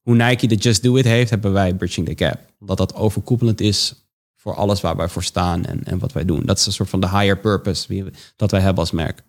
[0.01, 2.39] hoe Nike de Just Do It heeft, hebben wij Bridging the Gap.
[2.59, 3.93] Omdat dat overkoepelend is
[4.35, 6.45] voor alles waar wij voor staan en, en wat wij doen.
[6.45, 9.23] Dat is een soort van de higher purpose dat wij hebben als merk.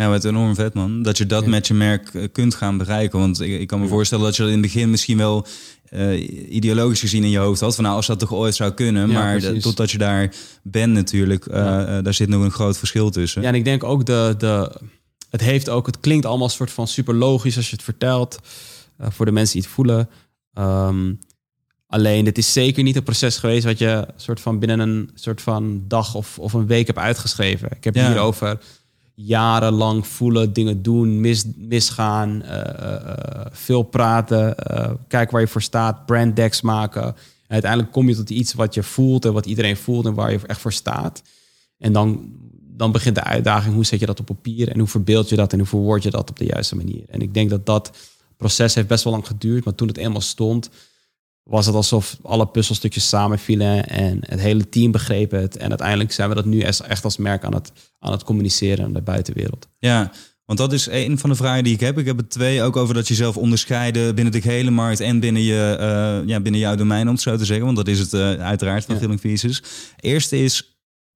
[0.00, 1.02] Ja, wat enorm vet man.
[1.02, 1.48] Dat je dat Ja.
[1.48, 3.18] met je merk eh, kunt gaan bereiken.
[3.18, 3.90] Want ik, ik kan me Ja.
[3.90, 5.46] voorstellen dat je dat in het begin misschien wel
[5.88, 7.74] eh, ideologisch gezien in je hoofd had.
[7.74, 9.08] Van nou, als dat toch ooit zou kunnen.
[9.08, 9.62] Ja, maar precies.
[9.62, 11.62] totdat je daar bent natuurlijk, eh,
[12.02, 13.42] daar zit nog een groot verschil tussen.
[13.42, 14.80] Ja, en ik denk ook de, de.
[15.30, 15.86] Het heeft ook.
[15.86, 18.38] Het klinkt allemaal een soort van super logisch als je het vertelt.
[19.08, 20.08] voor de mensen die het voelen.
[20.54, 21.12] Ehm,
[21.86, 25.40] alleen, het is zeker niet een proces geweest wat je soort van binnen een soort
[25.42, 27.68] van dag of, of een week hebt uitgeschreven.
[27.76, 28.32] Ik heb Ja.
[29.24, 35.48] Jarenlang voelen, dingen doen, mis, misgaan, eh, eh, eh, veel praten, eh kijken waar je
[35.48, 37.02] voor staat, branddecks maken.
[37.02, 37.14] En
[37.56, 40.38] uiteindelijk kom je tot iets wat je voelt en wat iedereen voelt en waar je
[40.46, 41.22] echt voor staat.
[41.78, 42.32] En dan,
[42.76, 45.52] dan begint de uitdaging, hoe zet je dat op papier en hoe verbeeld je dat
[45.52, 47.02] en hoe verwoord je dat op de juiste manier.
[47.08, 47.90] En ik denk dat dat
[48.36, 50.70] proces heeft best wel lang geduurd, maar toen het eenmaal stond,
[51.50, 55.56] was het alsof alle puzzelstukjes samenvielen en het hele team begreep het.
[55.56, 58.92] En uiteindelijk zijn we dat nu echt als merk aan het, aan het communiceren aan
[58.92, 59.68] de buitenwereld.
[59.78, 60.12] Ja,
[60.44, 61.98] want dat is een van de vragen die ik heb.
[61.98, 65.20] Ik heb het twee ook over dat je zelf onderscheiden binnen de gehele markt en
[65.20, 67.64] binnen, je, uh, ja, binnen jouw domein, om het zo te zeggen.
[67.64, 69.00] Want dat is het uh, uiteraard van ja.
[69.00, 69.62] Filling Pieces.
[70.00, 70.69] Eerste is,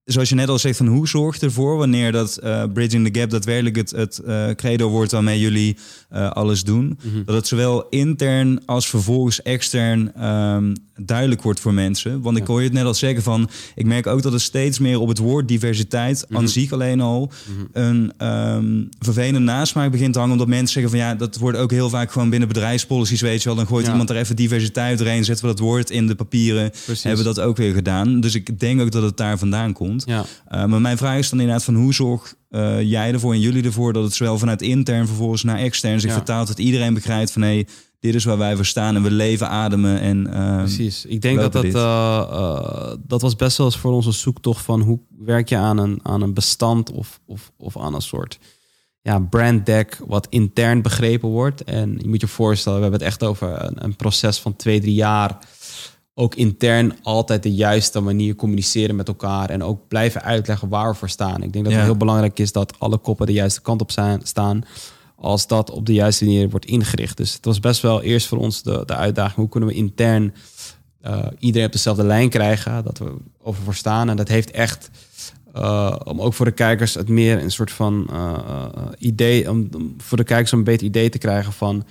[0.04, 3.30] zoals je net al zegt, van hoe zorgt ervoor wanneer dat uh, Bridging the Gap
[3.30, 5.76] daadwerkelijk het, het uh, credo wordt waarmee jullie
[6.12, 6.84] uh, alles doen.
[6.84, 7.24] Mm -hmm.
[7.24, 12.20] Dat het zowel intern als vervolgens extern um, duidelijk wordt voor mensen.
[12.20, 14.78] Want ik hoor je het net al zeggen van, ik merk ook dat er steeds
[14.78, 16.36] meer op het woord diversiteit mm -hmm.
[16.36, 17.68] aan zich alleen al mm -hmm.
[17.72, 20.32] een um, vervelende nasmaak begint te hangen.
[20.32, 23.48] Omdat mensen zeggen van ja, dat wordt ook heel vaak gewoon binnen bedrijfspolicies, weet je
[23.48, 23.56] wel.
[23.56, 23.90] Dan gooit ja.
[23.90, 26.70] iemand er even diversiteit doorheen, zetten we dat woord in de papieren.
[26.70, 27.02] Precies.
[27.02, 28.20] Hebben we dat ook weer gedaan.
[28.20, 30.02] Dus ik denk ook dat het daar vandaan komt.
[30.06, 30.24] Ja.
[30.52, 33.64] Uh, maar mijn vraag is dan inderdaad van hoe zorg uh, jij ervoor en jullie
[33.64, 36.16] ervoor dat het zowel vanuit intern vervolgens naar extern zich ja.
[36.16, 36.46] vertaalt.
[36.46, 37.66] Dat iedereen begrijpt van hé, hey,
[38.04, 41.04] dit is waar wij voor staan en we leven, ademen en uh, Precies.
[41.04, 44.98] Ik denk dat dat, uh, dat was best wel eens voor onze zoektocht van hoe
[45.18, 48.38] werk je aan een, aan een bestand of, of, of aan een soort
[49.00, 51.64] ja, brand deck wat intern begrepen wordt.
[51.64, 54.80] En je moet je voorstellen, we hebben het echt over een, een proces van twee,
[54.80, 55.38] drie jaar
[56.14, 60.98] ook intern altijd de juiste manier communiceren met elkaar en ook blijven uitleggen waar we
[60.98, 61.42] voor staan.
[61.42, 61.78] Ik denk dat ja.
[61.78, 64.64] het heel belangrijk is dat alle koppen de juiste kant op zijn, staan
[65.24, 67.16] als dat op de juiste manier wordt ingericht.
[67.16, 70.34] Dus het was best wel eerst voor ons de, de uitdaging, hoe kunnen we intern
[71.06, 74.08] uh, iedereen op dezelfde lijn krijgen, dat we over voor staan.
[74.08, 74.90] En dat heeft echt,
[75.56, 78.66] uh, om ook voor de kijkers het meer een soort van uh,
[78.98, 81.84] idee, om, om, voor de kijkers een beter idee te krijgen van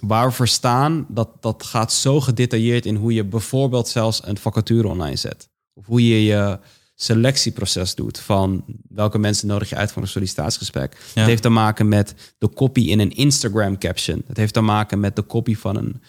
[0.00, 4.38] waar we voor staan, dat, dat gaat zo gedetailleerd in hoe je bijvoorbeeld zelfs een
[4.38, 5.48] vacature online zet.
[5.74, 6.58] Of hoe je je
[7.00, 10.92] selectieproces doet van welke mensen nodig je uit voor een sollicitatiegesprek.
[10.92, 11.20] Ja.
[11.20, 14.22] Het heeft te maken met de copy in een Instagram caption.
[14.26, 16.02] Het heeft te maken met de copy van een,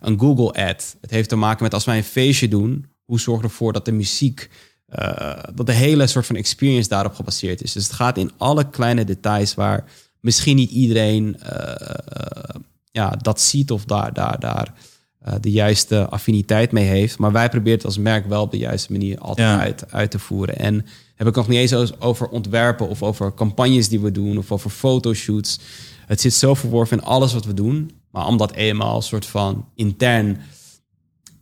[0.00, 0.96] een Google ad.
[1.00, 3.84] Het heeft te maken met als wij een feestje doen, hoe zorg je ervoor dat
[3.84, 4.50] de muziek,
[4.98, 7.72] uh, dat de hele soort van experience daarop gebaseerd is.
[7.72, 9.84] Dus het gaat in alle kleine details waar
[10.20, 11.74] misschien niet iedereen uh,
[12.90, 14.74] ja, dat ziet of daar, daar, daar
[15.40, 17.18] de juiste affiniteit mee heeft.
[17.18, 19.58] Maar wij proberen het als merk wel op de juiste manier altijd ja.
[19.58, 20.58] uit, uit te voeren.
[20.58, 24.52] En heb ik nog niet eens over ontwerpen of over campagnes die we doen of
[24.52, 25.60] over fotoshoots.
[26.06, 27.90] Het zit zo verworven in alles wat we doen.
[28.10, 30.40] Maar om dat eenmaal een soort van intern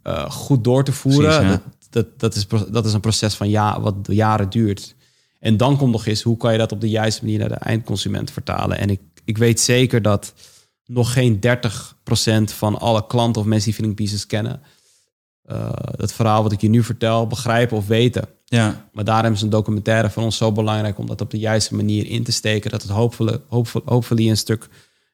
[0.05, 1.59] uh, goed door te voeren, Precies,
[1.91, 4.95] dat, dat, dat, is, dat is een proces van ja, wat jaren duurt.
[5.41, 7.55] En dan komt nog eens, hoe kan je dat op de juiste manier naar de
[7.55, 8.79] eindconsument vertalen?
[8.79, 10.35] En ik, ik weet zeker dat
[10.93, 11.41] nog geen 30%
[12.45, 14.63] van alle klanten of mensen die Feeling Pieces kennen,
[15.51, 18.29] uh, het verhaal wat ik je nu vertel, begrijpen of weten.
[18.45, 18.89] Ja.
[18.93, 22.07] Maar daarom is een documentaire voor ons zo belangrijk om dat op de juiste manier
[22.07, 22.71] in te steken.
[22.71, 24.69] Dat het hopelijk, hopelijk, hopelijk een stuk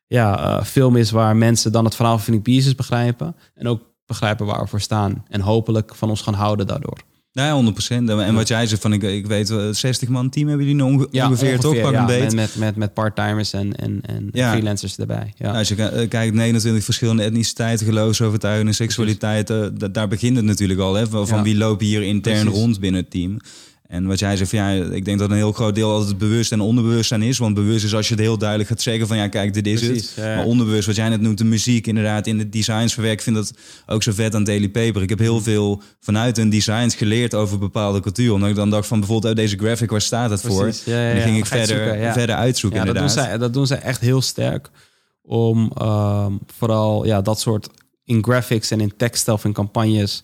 [0.07, 3.37] ja, uh, film is waar mensen dan het verhaal van Feeling Pieces begrijpen.
[3.55, 5.25] En ook begrijpen waar we voor staan.
[5.29, 6.99] En hopelijk van ons gaan houden daardoor.
[7.39, 8.09] Nee, 100 procent.
[8.11, 11.27] En wat jij zegt van, ik, ik weet, 60 man team hebben jullie onge ja,
[11.29, 11.81] ongeveer, ongeveer toch?
[11.81, 12.21] Pak ja, beet.
[12.23, 14.51] Met, met, met, met part-timers en, en, en Ja.
[14.51, 15.33] freelancers erbij.
[15.37, 15.45] Ja.
[15.47, 20.81] Nou, als je ki- kijkt, 29 verschillende etniciteiten, geloofsovertuigingen, seksualiteiten, da- daar begint het natuurlijk
[20.81, 20.95] al.
[20.95, 21.45] Hè, van van Ja.
[21.45, 22.59] wie lopen hier intern Precies.
[22.61, 23.37] rond binnen het team.
[23.89, 26.53] En wat jij zegt, van, ja, ik denk dat een heel groot deel altijd bewust
[26.53, 27.39] en onderbewustzijn is.
[27.39, 29.81] Want bewust is als je het heel duidelijk gaat zeggen van, ja, kijk, dit is
[29.87, 30.25] Precies, het.
[30.25, 30.35] ja.
[30.37, 33.19] Maar onderbewust, wat jij net noemt, de muziek inderdaad, in de designs verwerkt.
[33.19, 33.53] Ik vind dat
[33.87, 35.03] ook zo vet aan Daily Paper.
[35.03, 38.33] Ik heb heel veel vanuit hun designs geleerd over bepaalde cultuur.
[38.33, 40.67] Omdat ik dan dacht van, bijvoorbeeld, oh, deze graphic, waar staat het voor?
[40.85, 43.39] Ja, ja, En dan ging ik het verder, zoeken, verder uitzoeken, Ja, dat doen, zij,
[43.39, 44.71] dat doen zij echt heel sterk.
[45.23, 47.69] Om ehm, vooral ja, dat soort
[48.05, 50.23] in graphics en in tekst of in campagnes.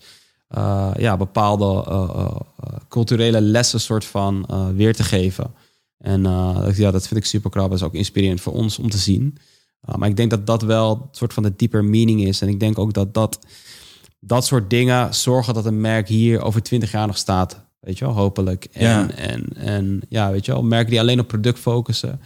[0.55, 5.53] Eh, ja, bepaalde eh, eh, culturele lessen soort van weer te geven.
[5.97, 6.21] En
[6.75, 7.69] ja, dat vind ik super krap.
[7.69, 9.37] Dat is ook inspirerend voor ons om te zien.
[9.97, 12.41] Maar ik denk dat dat wel een soort van de dieper meaning is.
[12.41, 13.39] En ik denk ook dat dat,
[14.19, 17.65] dat soort dingen zorgen dat een merk hier over twintig jaar nog staat.
[17.79, 18.67] Weet je wel, hopelijk.
[18.71, 19.09] En, Ja.
[19.09, 22.21] en, en ja, weet je wel, merken die alleen op product focussen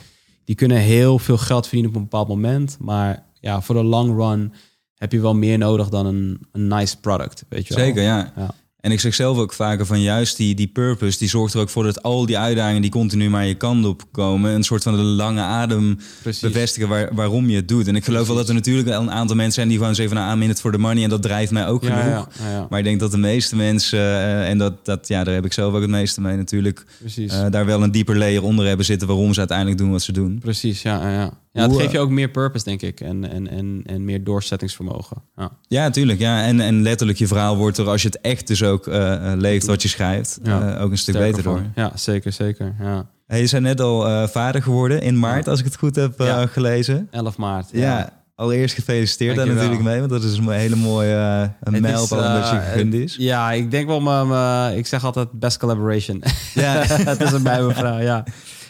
[0.45, 2.77] die kunnen heel veel geld verdienen op een bepaald moment.
[2.79, 4.53] Maar ja, voor de long run
[4.99, 7.43] heb je wel meer nodig dan een, een nice product.
[7.49, 7.85] Weet je wel?
[7.85, 8.31] Zeker, ja.
[8.35, 8.51] Ja.
[8.79, 11.69] En ik zeg zelf ook vaker van juist die, die purpose, die zorgt er ook
[11.69, 14.95] voor dat al die uitdagingen die continu maar je kant op komen, een soort van
[14.95, 16.41] de lange adem Precies.
[16.41, 17.87] bevestigen waar, waarom je het doet.
[17.87, 20.15] En ik geloof wel dat er natuurlijk wel een aantal mensen zijn die gewoon zeggen
[20.15, 22.27] van nou, I'm in it for the money en dat drijft mij ook Ja, genoeg.
[22.51, 22.67] ja.
[22.69, 25.53] Maar ik denk dat de meeste mensen, eh, en dat, dat, ja, daar heb ik
[25.53, 26.85] zelf ook het meeste mee natuurlijk,
[27.15, 30.11] eh, daar wel een dieper layer onder hebben zitten waarom ze uiteindelijk doen wat ze
[30.11, 30.39] doen.
[30.39, 31.09] Precies, ja.
[31.11, 31.61] ja, ja.
[31.61, 33.01] het Hoe, geeft je eh, ook meer purpose, denk ik.
[33.01, 35.17] En, en, en, en meer doorzettingsvermogen.
[35.35, 35.51] Ja.
[35.67, 36.19] Ja, natuurlijk.
[36.19, 36.43] Ja.
[36.43, 39.39] En, en letterlijk je verhaal wordt er, als je het echt dus ook eh, eh,
[39.39, 40.79] leeft wat je schrijft, Ja.
[40.79, 41.63] ook een stuk Sterker beter door.
[41.75, 42.75] Ja, zeker, zeker.
[42.79, 43.09] Ja.
[43.27, 46.13] Hey, je zijn net al vader geworden in maart, als ik het goed heb
[46.51, 47.07] gelezen.
[47.11, 47.69] 11 maart.
[47.71, 48.17] Ja.
[48.35, 52.41] Allereerst gefeliciteerd daar natuurlijk mee, want dat is een hele mooie uh, een mijlpaal is,
[52.41, 53.15] dat je gegund is.
[53.17, 56.23] Ja, ik denk wel, mijn, ik zeg altijd best collaboration.
[56.53, 56.85] Ja.
[57.15, 58.23] Tussen mij en mijn vrouw, ja.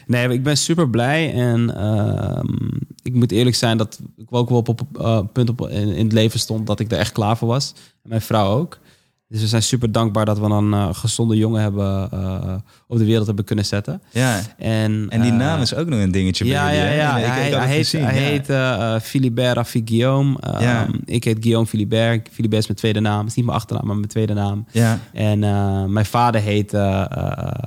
[0.10, 2.68] Nee, ik ben super blij en ehm,
[3.02, 6.04] ik moet eerlijk zijn dat ik ook wel op op eh, punt op in, in
[6.04, 7.74] het leven stond dat ik er echt klaar voor was.
[8.04, 8.80] En mijn vrouw ook.
[9.32, 12.56] Dus we zijn super dankbaar dat we een eh, gezonde jongen hebben eh,
[12.88, 14.02] op de wereld hebben kunnen zetten.
[14.12, 14.40] ja.
[14.58, 17.18] En, En die eh, naam is ook nog een dingetje bij ja, jullie, ja, ja.
[17.18, 18.90] Ik- hij, het hij heet, gezien, hij ja.
[18.98, 20.40] heet Philibert Rafik Guillaume.
[20.40, 20.92] Ehm.
[21.06, 22.30] Ik heet Guillaume Philibert.
[22.32, 23.26] Philibert is mijn tweede naam.
[23.26, 24.66] is niet mijn achternaam, maar mijn tweede naam.
[24.72, 25.40] Ja, En
[25.94, 26.72] mijn vader heet,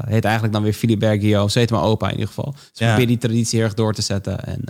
[0.06, 1.50] heet eigenlijk dan weer Philibert Guillaume.
[1.50, 2.52] Zo heet mijn opa in ieder geval.
[2.72, 4.44] Dus ik probeer die traditie heel erg door te zetten.
[4.44, 4.60] En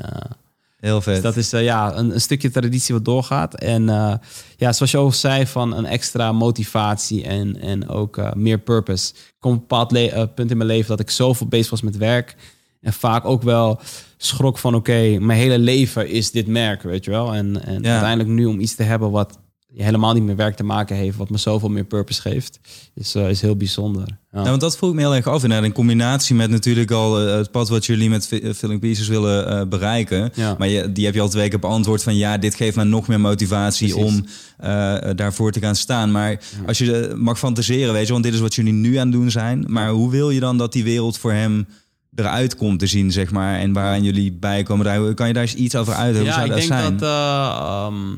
[0.88, 1.14] heel vet.
[1.14, 3.54] dus dat is eh, ja, een, een stukje traditie wat doorgaat.
[3.54, 4.14] En eh,
[4.56, 9.12] ja, zoals je al zei, van een extra motivatie en, en ook eh, meer purpose.
[9.14, 11.96] Ik kom op een bepaald punt in mijn leven dat ik zoveel bezig was met
[11.96, 12.36] werk.
[12.80, 13.80] En vaak ook wel
[14.16, 17.34] schrok van, oké, mijn hele leven is dit merk, weet je wel.
[17.34, 17.90] En, en Ja.
[17.90, 19.38] uiteindelijk nu om iets te hebben wat
[19.76, 22.58] helemaal niet met werk te maken heeft, wat me zoveel meer purpose geeft,
[22.94, 24.04] is, eh, is heel bijzonder.
[24.06, 24.38] Ja.
[24.38, 25.42] Nou, want dat vroeg ik me heel erg af.
[25.42, 29.08] Inderdaad, in combinatie met natuurlijk al eh, het pad wat jullie met Fi- Filling Pieces
[29.08, 30.30] willen eh, bereiken.
[30.34, 30.54] Ja.
[30.58, 33.08] Maar je, die heb je al twee keer beantwoord van ja, dit geeft mij nog
[33.08, 34.04] meer motivatie Precies.
[34.12, 34.24] om
[34.58, 36.10] eh, daarvoor te gaan staan.
[36.10, 39.06] Maar als je eh, mag fantaseren, weet je, want dit is wat jullie nu aan
[39.06, 39.64] het doen zijn.
[39.68, 41.66] Maar hoe wil je dan dat die wereld voor hem
[42.14, 43.58] eruit komt te zien, zeg maar?
[43.58, 45.14] En waaraan jullie bijkomen?
[45.14, 46.16] Kan je daar eens iets over uit?
[46.16, 46.96] Hoe Ja, zou ik dat denk zijn?
[46.96, 48.14] dat, eh, ehm,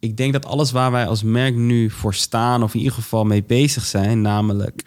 [0.00, 3.24] ik denk dat alles waar wij als merk nu voor staan, of in ieder geval
[3.24, 4.82] mee bezig zijn, namelijk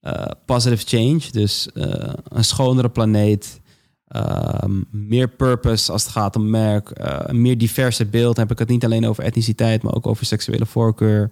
[0.00, 3.60] eh, positive change, dus eh, een schonere planeet,
[4.08, 8.34] ehm, meer purpose als het gaat om merk, eh, een meer diverse beeld.
[8.34, 11.30] Dan heb ik het niet alleen over etniciteit, maar ook over seksuele voorkeur,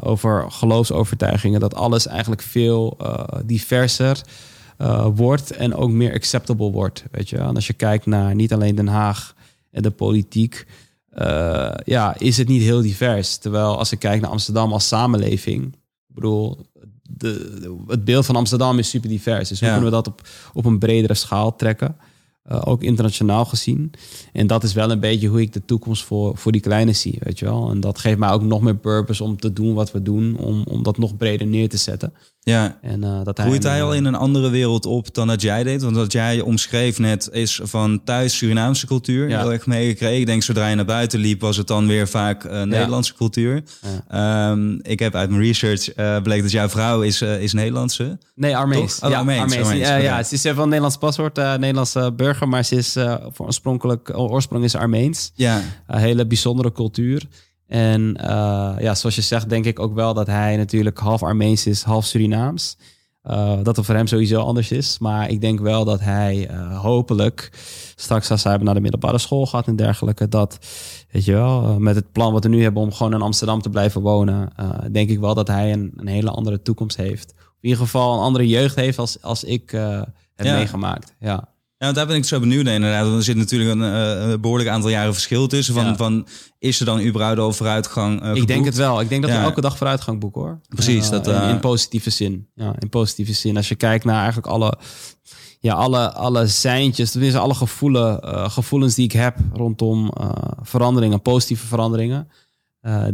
[0.00, 1.60] over geloofsovertuigingen.
[1.60, 2.98] Dat alles eigenlijk veel
[3.44, 4.22] diverser
[5.14, 7.04] wordt en ook meer acceptable wordt.
[7.10, 7.36] Weet je?
[7.36, 9.34] En als je kijkt naar niet alleen Den Haag
[9.70, 10.66] en de politiek,
[11.12, 13.36] eh, ja, is het niet heel divers.
[13.36, 15.64] Terwijl als ik kijk naar Amsterdam als samenleving,
[16.08, 16.58] ik bedoel,
[17.02, 19.48] de, de- het beeld van Amsterdam is super divers.
[19.48, 19.74] Dus hoe Ja.
[19.74, 21.96] kunnen we dat op, op een bredere schaal trekken?
[22.42, 23.90] Eh, ook internationaal gezien.
[24.32, 27.16] En dat is wel een beetje hoe ik de toekomst voor, voor die kleine zie,
[27.20, 27.70] weet je wel.
[27.70, 30.62] En dat geeft mij ook nog meer purpose om te doen wat we doen, om,
[30.62, 32.12] om dat nog breder neer te zetten.
[32.44, 35.42] Ja, En, eh, dat Groeit hij al eh, in een andere wereld op dan dat
[35.42, 35.82] jij deed?
[35.82, 39.28] Want wat jij omschreef net is van thuis Surinaamse cultuur.
[39.28, 39.40] Ja.
[39.40, 40.20] Heel erg meegekregen.
[40.20, 43.62] Ik denk zodra je naar buiten liep was het dan weer vaak eh, Nederlandse cultuur.
[44.08, 48.18] Ehm, ik heb uit mijn research eh bleek dat jouw vrouw is, is Nederlandse.
[48.34, 49.00] Nee, Armeens.
[49.00, 49.68] Oh, ja, Armeens, Armeens.
[49.68, 52.92] Armeens, Ja, ja, ze is wel een Nederlands paspoort, Nederlandse burger, maar ze is
[53.32, 55.32] voor oorspronkelijk oorsprong is Armeens.
[55.34, 57.26] Ja, Een hele bijzondere cultuur.
[57.72, 61.66] En eh, ja, zoals je zegt, denk ik ook wel dat hij natuurlijk half Armeens
[61.66, 62.76] is, half Surinaams.
[63.22, 64.98] Eh, dat het voor hem sowieso anders is.
[64.98, 67.50] Maar ik denk wel dat hij eh, hopelijk
[67.96, 70.58] straks als hij naar de middelbare school gaat en dergelijke, dat,
[71.10, 73.70] weet je wel, met het plan wat we nu hebben om gewoon in Amsterdam te
[73.70, 74.52] blijven wonen,
[74.92, 77.30] denk ik wel dat hij een, een hele andere toekomst heeft.
[77.36, 79.70] In ieder geval een andere jeugd heeft als, als ik
[80.34, 80.56] heb Ja.
[80.56, 81.14] meegemaakt.
[81.20, 81.48] Ja.
[81.82, 83.04] Ja, want daar ben ik zo benieuwd naar inderdaad.
[83.04, 85.74] Want er zit natuurlijk een, eh, een behoorlijk aantal jaren verschil tussen.
[85.74, 86.26] Van, van,
[86.58, 89.00] is er dan überhaupt al vooruitgang eh, Ik denk het wel.
[89.00, 90.60] Ik denk dat we elke dag vooruitgang boeken hoor.
[90.68, 92.48] Precies, Eh, dat, in, in positieve zin.
[92.54, 93.56] Ja, in positieve zin.
[93.56, 94.78] Als je kijkt naar eigenlijk alle,
[95.60, 100.12] ja, alle, alle seintjes, tenminste alle gevoelen, gevoelens die ik heb rondom
[100.62, 102.28] veranderingen, positieve veranderingen.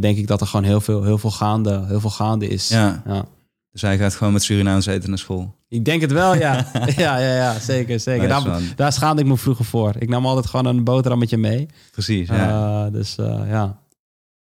[0.01, 2.69] denk ik dat er gewoon heel veel, heel veel, gaande, heel veel gaande is.
[2.69, 3.03] Ja.
[3.07, 3.25] Ja.
[3.73, 5.55] Dus hij gaat gewoon met Surinaams eten naar school.
[5.69, 6.67] Ik denk het wel, ja.
[6.97, 8.01] ja, ja, ja, zeker.
[8.01, 8.29] zeker.
[8.29, 9.95] Daar, daar schaamde ik me vroeger voor.
[9.99, 11.67] Ik nam altijd gewoon een boterhammetje mee.
[11.91, 12.85] Precies, ja.
[12.87, 13.79] Eh, dus eh, ja.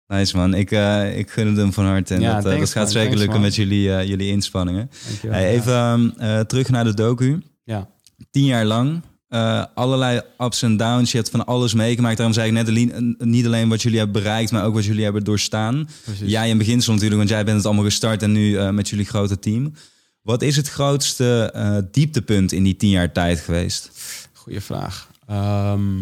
[0.07, 2.13] Nice man, ik, eh, ik gun het hem van harte.
[2.13, 2.91] En Ja, dat, thanks, dat gaat man.
[2.91, 3.47] zeker Thanks, lukken man.
[3.47, 4.89] met jullie, jullie inspanningen.
[5.27, 7.41] Hey, even ehm, eh, terug naar de docu.
[7.63, 7.88] Ja.
[8.31, 11.11] Tien jaar lang, eh, allerlei ups en downs.
[11.11, 12.17] Je hebt van alles meegemaakt.
[12.17, 15.03] Daarom zei ik net alleen- niet alleen wat jullie hebben bereikt, maar ook wat jullie
[15.03, 15.87] hebben doorstaan.
[16.03, 16.29] Precies.
[16.29, 19.05] Jij in beginsel natuurlijk, want jij bent het allemaal gestart en nu eh, met jullie
[19.05, 19.73] grote team.
[20.21, 23.91] Wat is het grootste eh, dieptepunt in die tien jaar tijd geweest?
[24.33, 25.09] Goeie vraag.
[25.27, 25.93] Ehm,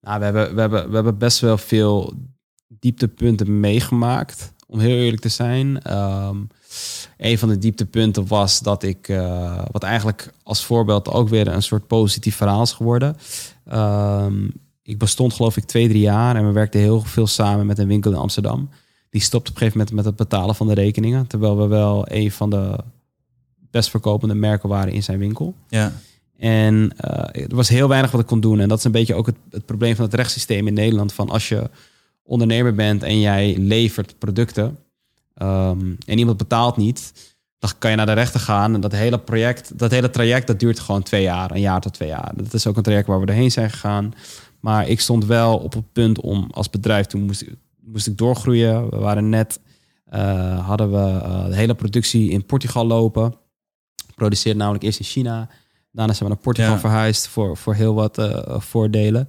[0.00, 2.14] nou, we hebben, we, hebben, we hebben best wel veel
[2.68, 5.82] dieptepunten meegemaakt, om heel eerlijk te zijn.
[5.82, 6.36] Ehm,
[7.16, 11.62] een van de dieptepunten was dat ik, eh, wat eigenlijk als voorbeeld ook weer een
[11.62, 13.16] soort positief verhaal is geworden.
[13.64, 14.48] Ehm,
[14.82, 17.88] ik bestond geloof ik twee, drie jaar en we werkten heel veel samen met een
[17.88, 18.68] winkel in Amsterdam.
[19.10, 22.04] Die stopte op een gegeven moment met het betalen van de rekeningen, terwijl we wel
[22.10, 22.78] een van de
[23.70, 25.54] best verkopende merken waren in zijn winkel.
[25.68, 25.92] Ja,
[26.36, 28.60] En eh, er was heel weinig wat ik kon doen.
[28.60, 31.12] En dat is een beetje ook het, het probleem van het rechtssysteem in Nederland.
[31.12, 31.70] Van als je
[32.22, 34.78] ondernemer bent en jij levert producten
[35.38, 37.12] ehm, en iemand betaalt niet,
[37.58, 38.74] dan kan je naar de rechter gaan.
[38.74, 41.92] En dat hele project, dat hele traject, dat duurt gewoon twee jaar, een jaar tot
[41.94, 42.32] twee jaar.
[42.36, 44.12] Dat is ook een traject waar we doorheen zijn gegaan.
[44.60, 48.18] Maar ik stond wel op het punt om als bedrijf, toen moest, ik- moest ik
[48.18, 48.90] doorgroeien.
[48.90, 49.60] We waren net,
[50.04, 53.34] eh, hadden we eh, de hele productie in Portugal lopen.
[54.14, 55.48] Produceerde namelijk eerst in China.
[55.92, 56.78] Daarna zijn we naar Portugal Ja.
[56.78, 59.28] verhuisd voor, voor heel wat eh, voordelen.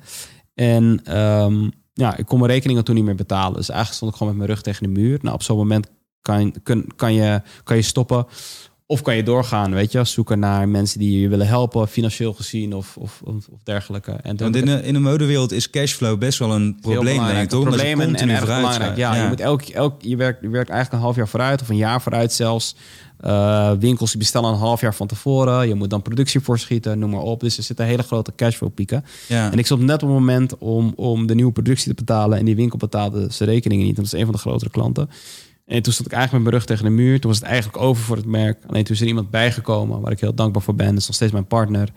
[0.54, 3.54] En ehm, ja, ik kon mijn rekeningen toen niet meer betalen.
[3.56, 5.20] Dus eigenlijk stond ik gewoon met mijn rug tegen de muur.
[5.22, 5.88] Nou, op zo'n moment
[6.22, 8.26] kan, kun, kan, je, kan je stoppen.
[8.86, 12.74] Of kan je doorgaan, weet je, zoeken naar mensen die je willen helpen, financieel gezien
[12.74, 14.12] of, of, of, dergelijke.
[14.12, 17.50] En Want in de, in de modewereld is cashflow best wel een probleem, denk ik,
[17.50, 17.64] toch?
[17.64, 18.98] Probleem en, en erg vooruit belangrijk.
[18.98, 21.70] Ja, je moet elk, elk je, werkt, je werkt eigenlijk een half jaar vooruit of
[21.70, 22.76] een jaar vooruit zelfs.
[23.20, 25.68] Eh, winkels die bestellen een half jaar van tevoren.
[25.68, 27.40] Je moet dan productie voorschieten, noem maar op.
[27.40, 29.06] Dus er zitten hele grote cashflow pieken.
[29.28, 29.52] Ja.
[29.52, 32.38] En ik stond net op het moment om, om de nieuwe productie te betalen.
[32.38, 33.96] En die winkel betaalde zijn rekeningen niet.
[33.96, 35.10] Dat is een van de grotere klanten.
[35.70, 37.20] En toen stond ik eigenlijk met mijn rug tegen de muur.
[37.20, 38.64] Toen was het eigenlijk over voor het merk.
[38.68, 40.88] Alleen toen is er iemand bijgekomen waar ik heel dankbaar voor ben.
[40.88, 41.90] Dat is nog steeds mijn partner.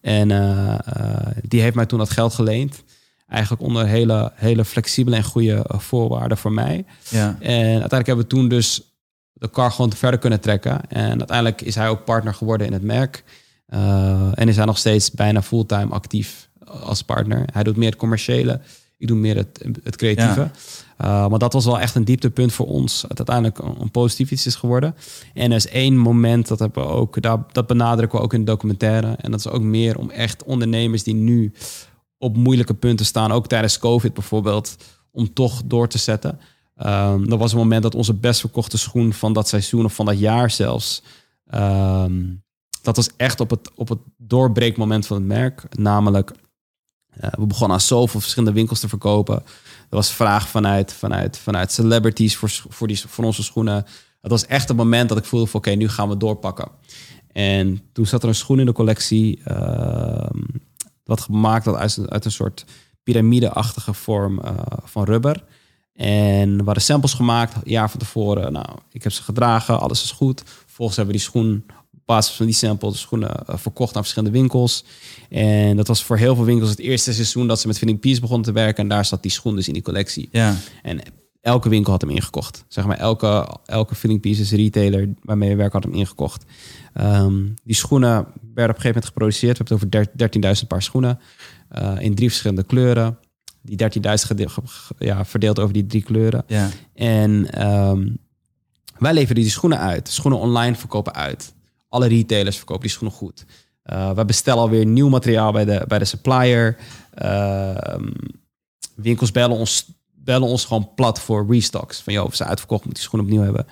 [0.00, 2.82] En eh, eh, die heeft mij toen dat geld geleend.
[3.26, 6.84] Eigenlijk onder hele, hele flexibele en goede eh, voorwaarden voor mij.
[7.08, 7.36] ja.
[7.40, 8.82] En uiteindelijk hebben we toen dus
[9.32, 10.90] de car gewoon verder kunnen trekken.
[10.90, 13.24] En uiteindelijk is hij ook partner geworden in het merk.
[14.34, 17.48] En is hij nog steeds bijna fulltime actief als partner.
[17.52, 18.60] Hij doet meer het commerciële.
[18.98, 20.40] Ik doe meer het, het creatieve.
[20.40, 20.50] Ja.
[21.00, 23.02] Uh, maar dat was wel echt een dieptepunt voor ons.
[23.08, 24.94] Het uiteindelijk een, positief iets is geworden.
[25.34, 28.40] En er is één moment, dat, hebben we ook, dat, dat benadrukken we ook in
[28.40, 29.16] de documentaire.
[29.20, 31.52] En dat is ook meer om echt ondernemers die nu
[32.18, 34.76] op moeilijke punten staan, ook tijdens COVID bijvoorbeeld,
[35.10, 36.40] om toch door te zetten.
[36.86, 40.06] Um, dat was een moment dat onze best verkochte schoen van dat seizoen of van
[40.06, 41.02] dat jaar zelfs.
[41.54, 42.42] Um,
[42.82, 45.62] dat was echt op het, op het doorbreekmoment van het merk.
[45.78, 46.32] Namelijk,
[47.20, 49.42] uh, we begonnen aan zoveel verschillende winkels te verkopen.
[49.88, 53.86] Was vraag vanuit, vanuit, vanuit celebrities voor, voor, die, voor onze schoenen.
[54.20, 56.68] Het was echt het moment dat ik voelde van oké, nu gaan we doorpakken.
[57.32, 59.40] En toen zat er een schoen in de collectie.
[59.48, 60.30] Uh,
[61.04, 62.64] wat gemaakt had uit, uit een soort
[63.02, 64.50] piramideachtige vorm uh,
[64.84, 65.44] van rubber.
[65.92, 68.52] En er waren samples gemaakt, een jaar van tevoren.
[68.52, 70.42] Nou, ik heb ze gedragen, alles is goed.
[70.44, 71.66] Vervolgens hebben we die schoen
[72.08, 74.84] basis van die sample de schoenen uh, verkocht naar verschillende winkels.
[75.28, 78.20] En dat was voor heel veel winkels het eerste seizoen dat ze met Fitting Peace
[78.20, 78.82] begonnen te werken.
[78.82, 80.28] En daar zat die schoen dus in die collectie.
[80.32, 80.56] Ja.
[80.82, 81.00] En
[81.40, 82.64] elke winkel had hem ingekocht.
[82.68, 86.44] Zeg maar, elke, elke Fitting Pieces retailer waarmee we werken had hem ingekocht.
[87.00, 89.58] Um, die schoenen werden op een gegeven moment geproduceerd.
[89.58, 91.18] We hebben het over 13.000 paar schoenen.
[91.78, 93.18] Uh, in drie verschillende kleuren.
[93.62, 94.34] Die 13.000
[94.98, 96.44] ja, verdeeld over die drie kleuren.
[96.46, 96.68] Ja.
[96.94, 98.18] En um,
[98.98, 100.08] wij leveren die schoenen uit.
[100.08, 101.56] Schoenen online verkopen uit.
[101.88, 103.44] Alle retailers verkopen die schoenen goed.
[103.84, 106.76] Uh, we bestellen alweer nieuw materiaal bij de, bij de supplier.
[107.22, 107.76] Uh,
[108.94, 112.00] winkels bellen ons, bellen ons gewoon plat voor restocks.
[112.00, 113.66] Van joh, of ze uitverkocht, moet die schoenen opnieuw hebben.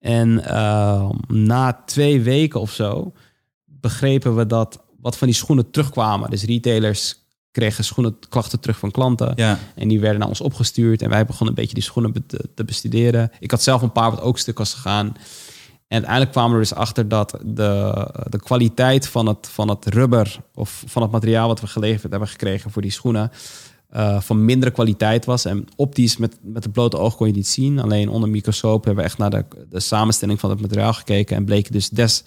[0.00, 3.12] En uh, na twee weken of zo
[3.64, 6.30] begrepen we dat wat van die schoenen terugkwamen.
[6.30, 9.32] Dus retailers kregen schoenen klachten terug van klanten.
[9.36, 9.58] Ja.
[9.74, 11.02] En die werden naar ons opgestuurd.
[11.02, 13.30] En wij begonnen een beetje die schoenen te, te bestuderen.
[13.40, 15.16] Ik had zelf een paar wat ook stuk was gegaan.
[15.88, 20.40] En uiteindelijk kwamen we dus achter dat de, de kwaliteit van het, van het rubber...
[20.54, 23.30] of van het materiaal wat we geleverd hebben gekregen voor die schoenen...
[23.96, 25.44] Uh, van mindere kwaliteit was.
[25.44, 27.78] En optisch met, met het blote oog kon je niet zien.
[27.78, 31.36] Alleen onder microscoop hebben we echt naar de, de samenstelling van het materiaal gekeken.
[31.36, 32.24] En bleek dus des,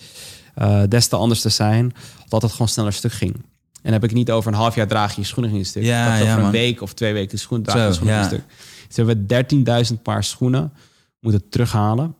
[0.57, 1.93] uh, des te anders te zijn.
[2.27, 3.35] Dat het gewoon sneller stuk ging.
[3.81, 5.83] En heb ik niet over een half jaar draag je schoenen in stuk.
[5.83, 6.45] Ja, dat ja, over man.
[6.45, 8.23] een week of twee weken de schoen draag je schoenen ja.
[8.23, 8.43] stuk.
[8.87, 10.73] Dus hebben we 13.000 paar schoenen
[11.19, 12.15] moeten terughalen.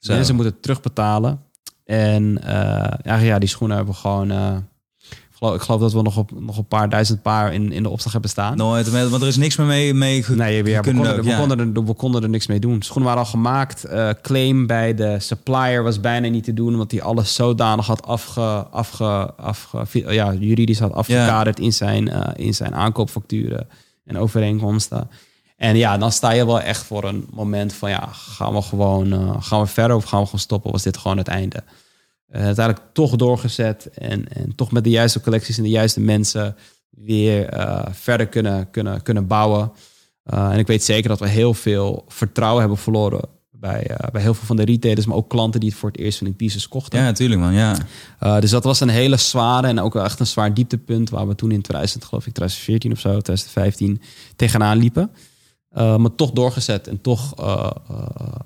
[0.00, 0.12] Zo.
[0.12, 1.40] Mensen moeten terugbetalen.
[1.84, 4.30] En uh, ja, die schoenen hebben we gewoon...
[4.30, 4.56] Uh,
[5.54, 8.12] ik geloof dat we nog op nog een paar duizend paar in, in de opslag
[8.12, 8.56] hebben staan.
[8.56, 11.36] Nooit, want er is niks meer mee, mee Nee, ja, we, kunnen konden, ook, we,
[11.36, 12.82] konden er, we konden er niks mee doen.
[12.82, 13.86] Schoenen waren al gemaakt.
[13.86, 18.02] Uh, claim bij de supplier was bijna niet te doen, omdat hij alles zodanig had
[18.02, 23.68] afge, afge, afge, ja, juridisch had afgekaderd in, zijn, uh, in zijn aankoopfacturen
[24.04, 25.10] en overeenkomsten.
[25.60, 29.12] En ja, dan sta je wel echt voor een moment van ja, gaan we gewoon
[29.12, 30.70] uh, gaan we verder of gaan we gewoon stoppen?
[30.70, 31.62] Was dit gewoon het einde?
[32.30, 36.56] Uh, uiteindelijk toch doorgezet en, en toch met de juiste collecties en de juiste mensen
[36.90, 39.72] weer uh, verder kunnen, kunnen, kunnen bouwen.
[40.24, 43.20] En ik weet zeker dat we heel veel vertrouwen hebben verloren
[43.50, 46.18] bij, bij heel veel van de retailers, maar ook klanten die het voor het eerst
[46.18, 46.98] van in pieces kochten.
[46.98, 47.76] Ja, natuurlijk man, ja.
[48.40, 51.50] dus dat was een hele zware en ook echt een zwaar dieptepunt waar we toen
[51.50, 54.02] in 2000, geloof ik, 2014 of zo, 2015
[54.36, 55.10] tegenaan liepen.
[55.76, 57.98] Uh, maar toch doorgezet en toch uh, uh,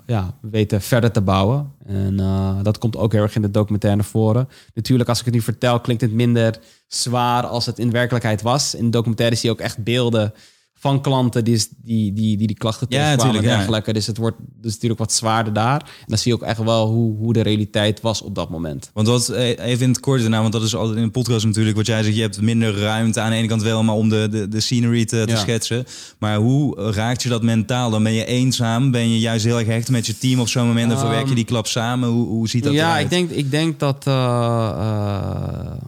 [0.05, 1.73] ja, weten verder te bouwen.
[1.85, 2.17] En
[2.63, 4.49] dat komt ook heel erg in de documentaire naar voren.
[4.73, 8.75] Natuurlijk, als ik het nu vertel, klinkt het minder zwaar als het in werkelijkheid was.
[8.75, 10.33] In de documentaire zie je ook echt beelden
[10.79, 13.55] van klanten die, die, die, die, die klachten Ja, tegenkwamen tuurlijk, en ja.
[13.57, 13.93] dergelijke.
[13.93, 15.79] Dus het wordt dus natuurlijk wat zwaarder daar.
[15.81, 18.89] En dan zie je ook echt wel hoe, hoe de realiteit was op dat moment.
[18.93, 21.45] Want wat, eh, even in het kort daarna, want dat is altijd in een podcast
[21.45, 22.15] natuurlijk wat jij zegt.
[22.15, 25.05] Je hebt minder ruimte aan de ene kant wel, maar om de, de, de scenery
[25.05, 25.37] te, te Ja.
[25.37, 25.85] schetsen.
[26.19, 27.89] Maar hoe raakt je dat mentaal?
[27.89, 28.91] Dan ben je eenzaam?
[28.91, 30.89] Ben je juist heel erg hecht met je team op zo'n moment?
[30.89, 32.09] Dan verwerk je Ehm, die klap samen?
[32.09, 33.03] Hoe, hoe ziet dat ja, eruit?
[33.03, 35.81] ik denk, ik denk dat eh, eh,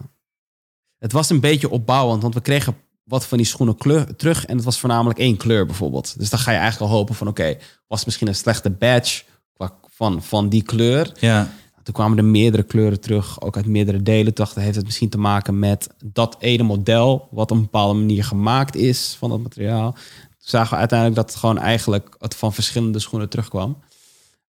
[0.98, 2.76] het was een beetje opbouwend, want we kregen
[3.08, 6.18] wat van die schoenen kleur, terug en het was voornamelijk één kleur bijvoorbeeld.
[6.18, 7.56] Dus dan ga je eigenlijk al hopen van oké,
[7.86, 9.22] was misschien een slechte badge
[9.98, 11.12] van, van die kleur.
[11.20, 11.50] Ja,
[11.82, 14.34] Toen kwamen er meerdere kleuren terug, ook uit meerdere delen.
[14.34, 17.62] Toen dacht ik, heeft het misschien te maken met dat ene model, wat op een
[17.62, 19.92] bepaalde manier gemaakt is van dat materiaal.
[19.92, 20.02] Toen
[20.38, 23.78] zagen we uiteindelijk dat het gewoon eigenlijk het van verschillende schoenen terugkwam.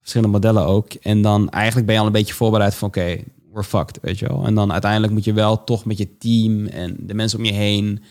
[0.01, 0.93] Verschillende modellen ook.
[0.93, 4.29] En dan eigenlijk ben je al een beetje voorbereid van oké, we're fucked, weet je
[4.29, 4.45] wel.
[4.45, 7.53] En dan uiteindelijk moet je wel toch met je team en de mensen om je
[7.53, 8.03] heen,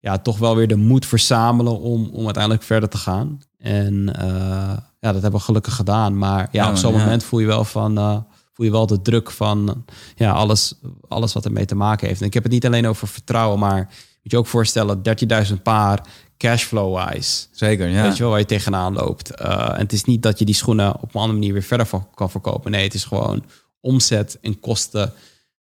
[0.00, 3.40] ja, toch wel weer de moed verzamelen om, om uiteindelijk verder te gaan.
[3.58, 6.18] En eh, ja, dat hebben we gelukkig gedaan.
[6.18, 6.98] Maar ja, Ja, op zo'n ja.
[6.98, 8.18] moment voel je wel van, eh,
[8.52, 9.84] voel je wel de druk van,
[10.16, 10.74] ja, alles,
[11.08, 12.20] alles wat ermee te maken heeft.
[12.20, 13.76] En ik heb het niet alleen over vertrouwen, maar
[14.22, 16.00] moet je ook voorstellen, 13.000 paar
[16.38, 17.46] cashflow-wise.
[17.50, 17.88] zeker.
[17.88, 18.02] Ja.
[18.02, 19.34] Weet je wel, waar je tegenaan loopt.
[19.34, 21.86] Eh, en het is niet dat je die schoenen op een andere manier weer verder
[21.86, 22.70] van kan verkopen.
[22.70, 23.44] Nee, het is gewoon
[23.80, 25.12] omzet en kosten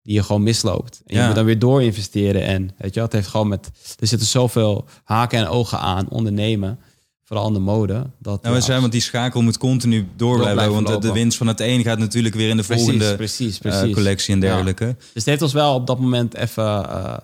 [0.04, 1.02] die je gewoon misloopt.
[1.06, 1.22] En Ja.
[1.22, 2.43] je moet dan weer door investeren.
[2.43, 3.72] En weet je het heeft gewoon met...
[3.99, 6.80] Er zitten zoveel haken en ogen aan ondernemen.
[7.24, 8.10] Vooral in de mode.
[8.20, 10.84] Dat, Nou, we zijn, want die schakel moet continu door blijven.
[10.84, 13.91] Want de, winst van het een gaat natuurlijk weer in de precies, volgende precies, eh,
[13.93, 14.47] collectie en Ja.
[14.47, 14.86] dergelijke.
[14.99, 17.18] Dus het heeft ons wel op dat moment even eh,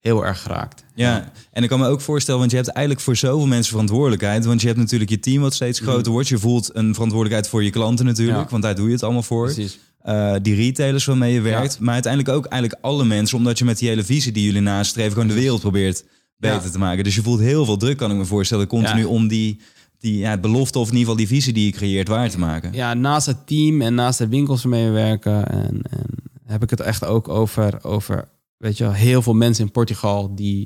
[0.00, 0.84] heel erg geraakt.
[0.94, 4.44] Ja, en ik kan me ook voorstellen, want je hebt eigenlijk voor zoveel mensen verantwoordelijkheid.
[4.44, 6.28] Want je hebt natuurlijk je team wat steeds groter wordt.
[6.28, 8.38] Je voelt een verantwoordelijkheid voor je klanten natuurlijk.
[8.44, 8.50] Ja.
[8.50, 9.44] want daar doe je het allemaal voor.
[9.52, 9.78] Precies.
[10.04, 11.72] Eh, die retailers waarmee je werkt.
[11.72, 11.78] Ja.
[11.84, 15.12] Maar uiteindelijk ook eigenlijk alle mensen, omdat je met die hele visie die jullie nastreven,
[15.12, 16.04] gewoon de wereld probeert
[16.36, 16.70] beter Ja.
[16.70, 17.04] te maken.
[17.04, 19.06] Dus je voelt heel veel druk, kan ik me voorstellen, continu Ja.
[19.06, 19.60] om die,
[19.98, 22.72] die ja, belofte of in ieder geval die visie die je creëert waar te maken.
[22.72, 26.06] ja, naast het team en naast de winkels waarmee we werken, en, en
[26.46, 30.34] heb ik het echt ook over, over weet je, wel, heel veel mensen in Portugal
[30.34, 30.60] die,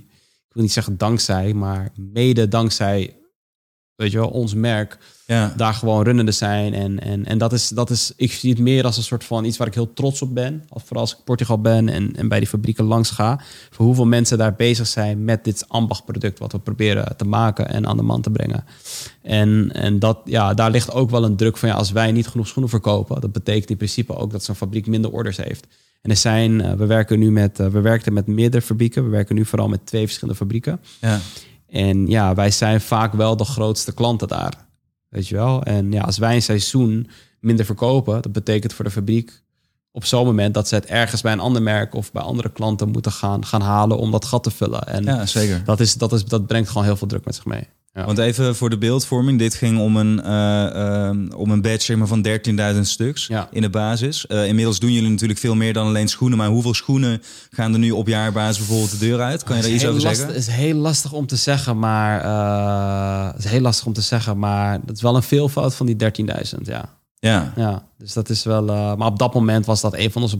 [0.48, 3.16] ik wil niet zeggen dankzij, maar mede dankzij,
[3.98, 6.74] weet je wel, ons merk, Ja, daar gewoon runnende zijn.
[6.74, 9.44] En, en, en dat, is, dat is, ik zie het meer als een soort van
[9.44, 10.64] iets waar ik heel trots op ben.
[10.68, 13.40] Als, vooral als ik Portugal ben en, en bij die fabrieken langs ga.
[13.70, 17.86] Voor hoeveel mensen daar bezig zijn met dit ambachtproduct wat we proberen te maken en
[17.86, 18.64] aan de man te brengen.
[19.22, 22.28] En, en dat, ja, daar ligt ook wel een druk van ja, als wij niet
[22.28, 25.66] genoeg schoenen verkopen, dat betekent in principe ook dat zo'n fabriek minder orders heeft.
[26.02, 29.04] En er zijn, eh, we werken nu met, eh, we werkten met meerdere fabrieken.
[29.04, 30.80] We werken nu vooral met twee verschillende fabrieken.
[31.00, 31.20] ja.
[31.68, 34.66] En ja, wij zijn vaak wel de grootste klanten daar.
[35.08, 35.62] Weet je wel?
[35.62, 37.08] En ja, als wij een seizoen
[37.40, 39.42] minder verkopen, dat betekent voor de fabriek
[39.92, 42.88] op zo'n moment dat ze het ergens bij een ander merk of bij andere klanten
[42.88, 44.86] moeten gaan, gaan halen om dat gat te vullen.
[44.86, 45.64] En ja zeker.
[45.64, 47.68] dat, is, dat, is, dat brengt gewoon heel veel druk met zich mee.
[47.98, 48.04] Ja.
[48.04, 49.38] Want even voor de beeldvorming.
[49.38, 53.48] Dit ging om een, ehm, om een badge zeg maar, van 13.000 stuks Ja.
[53.50, 54.26] in de basis.
[54.26, 56.38] Eh, inmiddels doen jullie natuurlijk veel meer dan alleen schoenen.
[56.38, 59.42] Maar hoeveel schoenen gaan er nu op jaarbasis bijvoorbeeld de deur uit?
[59.44, 60.26] Kan je daar iets over zeggen?
[60.26, 62.14] Het is heel lastig om te zeggen, maar
[63.34, 65.96] het is heel lastig om te zeggen, maar dat is wel een veelvoud van die
[65.96, 66.96] 13.000, ja.
[67.20, 67.52] Ja.
[67.56, 68.62] Ja, dus dat is wel.
[68.96, 70.38] maar op dat moment was dat een van onze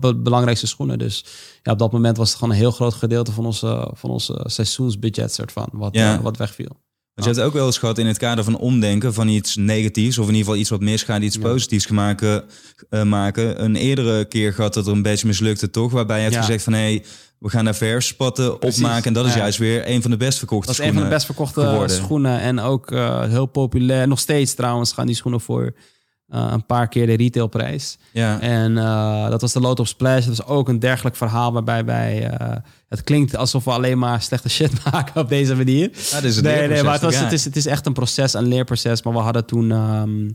[0.00, 0.98] de belangrijkste schoenen.
[0.98, 1.24] Dus
[1.62, 4.44] ja, op dat moment was het gewoon een heel groot gedeelte van onze, van onze
[4.46, 6.14] seizoensbudget, soort van, wat, Ja.
[6.14, 6.82] eh, wat wegviel.
[7.14, 10.18] Want je hebt ook wel eens gehad in het kader van omdenken van iets negatiefs,
[10.18, 11.42] of in ieder geval iets wat misgaat, iets Ja.
[11.42, 13.64] positiefs gemaakt, eh, maken.
[13.64, 15.92] Een eerdere keer gehad dat er een badge mislukte, toch?
[15.92, 16.40] Waarbij je hebt Ja.
[16.40, 17.04] gezegd van hé, hey,
[17.38, 18.82] we gaan daar verspatten Precies.
[18.82, 19.04] opmaken.
[19.04, 19.38] En dat is Ja.
[19.38, 21.36] juist weer een van de best verkochte Dat is een van de schoenen.
[21.36, 21.96] best verkochte geworden.
[21.96, 22.40] schoenen.
[22.40, 24.08] En ook eh, heel populair.
[24.08, 25.74] Nog steeds trouwens gaan die schoenen voor
[26.28, 27.98] eh, een paar keer de retailprijs.
[28.12, 28.40] Ja.
[28.40, 30.26] En eh, dat was de Load op Splash.
[30.26, 32.30] Dat was ook een dergelijk verhaal waarbij wij...
[32.30, 32.56] eh,
[32.88, 35.90] het klinkt alsof we alleen maar slechte shit maken op deze manier.
[36.10, 38.34] Ja, is het nee, nee, maar het, was, het, is, het is echt een proces,
[38.34, 39.02] een leerproces.
[39.02, 39.70] Maar we hadden toen...
[39.70, 40.26] ehm,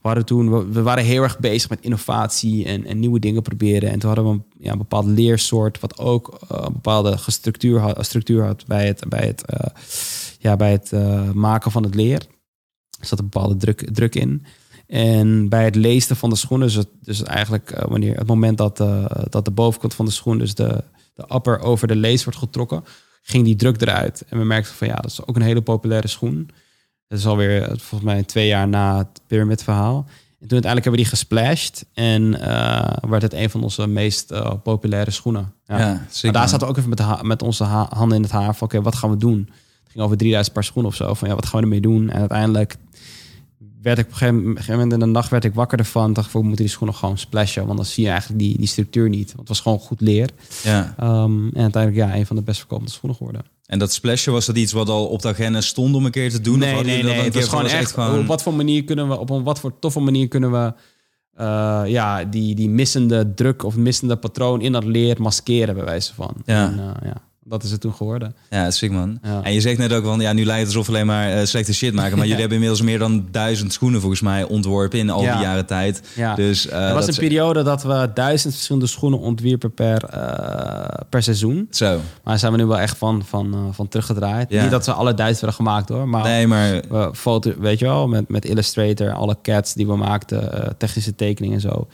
[0.00, 3.42] we, hadden toen we, we waren heel erg bezig met innovatie en, en nieuwe dingen
[3.42, 3.90] proberen.
[3.90, 5.80] En toen hadden we een, ja, een bepaald leersoort...
[5.80, 9.44] wat ook een bepaalde structuur had, structuur had bij het, bij het,
[10.38, 10.92] ja, bij het
[11.34, 12.22] maken van het leer.
[13.00, 14.44] Er zat een bepaalde druk, druk in.
[14.86, 18.58] En bij het leesten van de schoenen, dus, het, dus eigenlijk eh, wanneer het moment
[18.58, 22.24] dat, eh, dat de bovenkant van de schoen, dus de, de upper over de lees
[22.24, 22.84] wordt getrokken,
[23.22, 24.24] ging die druk eruit.
[24.28, 26.50] En we merkten van ja, dat is ook een hele populaire schoen.
[27.08, 29.96] Dat is alweer eh, volgens mij twee jaar na het pyramid verhaal.
[30.40, 32.30] En toen uiteindelijk hebben we die gesplashed en
[33.10, 34.32] werd het een van onze meest
[34.62, 35.52] populaire schoenen.
[35.66, 35.78] Ja.
[35.78, 36.32] Ja, maar zeker.
[36.32, 38.66] daar zaten we ook even met, de met onze ha- handen in het haar van
[38.66, 39.38] oké, wat gaan we doen?
[39.82, 41.14] Het ging over 3000 paar schoenen of zo.
[41.14, 42.10] Van ja, wat gaan we ermee doen?
[42.10, 42.76] En uiteindelijk
[43.84, 46.12] werd ik op een gegeven moment in de nacht werd ik wakker ervan.
[46.12, 47.66] Dacht ik, we moeten die schoenen gewoon splashen.
[47.66, 49.26] Want dan zie je eigenlijk die, die structuur niet.
[49.26, 50.28] Want het was gewoon goed leer.
[50.62, 50.94] Ja.
[50.98, 53.42] Ehm, en uiteindelijk ja, een van de best verkopende schoenen geworden.
[53.66, 56.30] En dat splashen, was dat iets wat al op de agenda stond om een keer
[56.30, 56.54] te doen?
[56.54, 57.24] of Nee, hadden nee, jullie nee.
[57.24, 59.60] dat Het was gewoon echt, was op wat voor manier kunnen we, op een wat
[59.60, 60.74] voor toffe manier kunnen we
[61.34, 66.14] eh, ja, die, die missende druk of missende patroon in dat leer maskeren, bij wijze
[66.14, 66.34] van.
[66.44, 66.66] Ja.
[66.66, 68.34] En, eh, ja, dat is het toen geworden.
[68.50, 69.18] Ja, sick man.
[69.22, 69.42] Ja.
[69.42, 71.44] En je zegt net ook van, ja, nu lijkt het alsof we alleen maar eh,
[71.44, 72.16] slechte shit maken.
[72.16, 75.40] Maar jullie hebben inmiddels meer dan duizend schoenen volgens mij ontworpen in al die Ja.
[75.40, 76.02] jaren tijd.
[76.14, 76.34] Ja.
[76.34, 81.00] Dus eh, er was dat een periode dat we duizend verschillende schoenen ontwierpen per, eh,
[81.08, 81.66] per seizoen.
[81.70, 81.86] Zo.
[81.96, 84.50] Maar daar zijn we nu wel echt van, van, van teruggedraaid.
[84.50, 84.62] Ja.
[84.62, 86.08] Niet dat ze alle duizend werden gemaakt hoor.
[86.08, 89.96] Maar Nee, maar we foto, weet je wel, met, met Illustrator, alle cats die we
[89.96, 91.88] maakten, technische tekeningen en zo.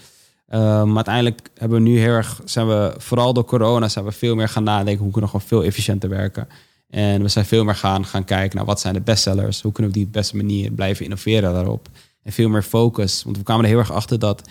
[0.50, 4.12] Eh, maar uiteindelijk hebben we nu heel erg, zijn we vooral door corona, zijn we
[4.12, 6.48] veel meer gaan nadenken hoe kunnen we gewoon veel efficiënter werken.
[6.88, 9.92] En we zijn veel meer gaan, gaan kijken naar wat zijn de bestsellers, hoe kunnen
[9.92, 11.88] we die op de beste manier blijven innoveren daarop.
[12.22, 14.48] En veel meer focus, want we kwamen er heel erg achter dat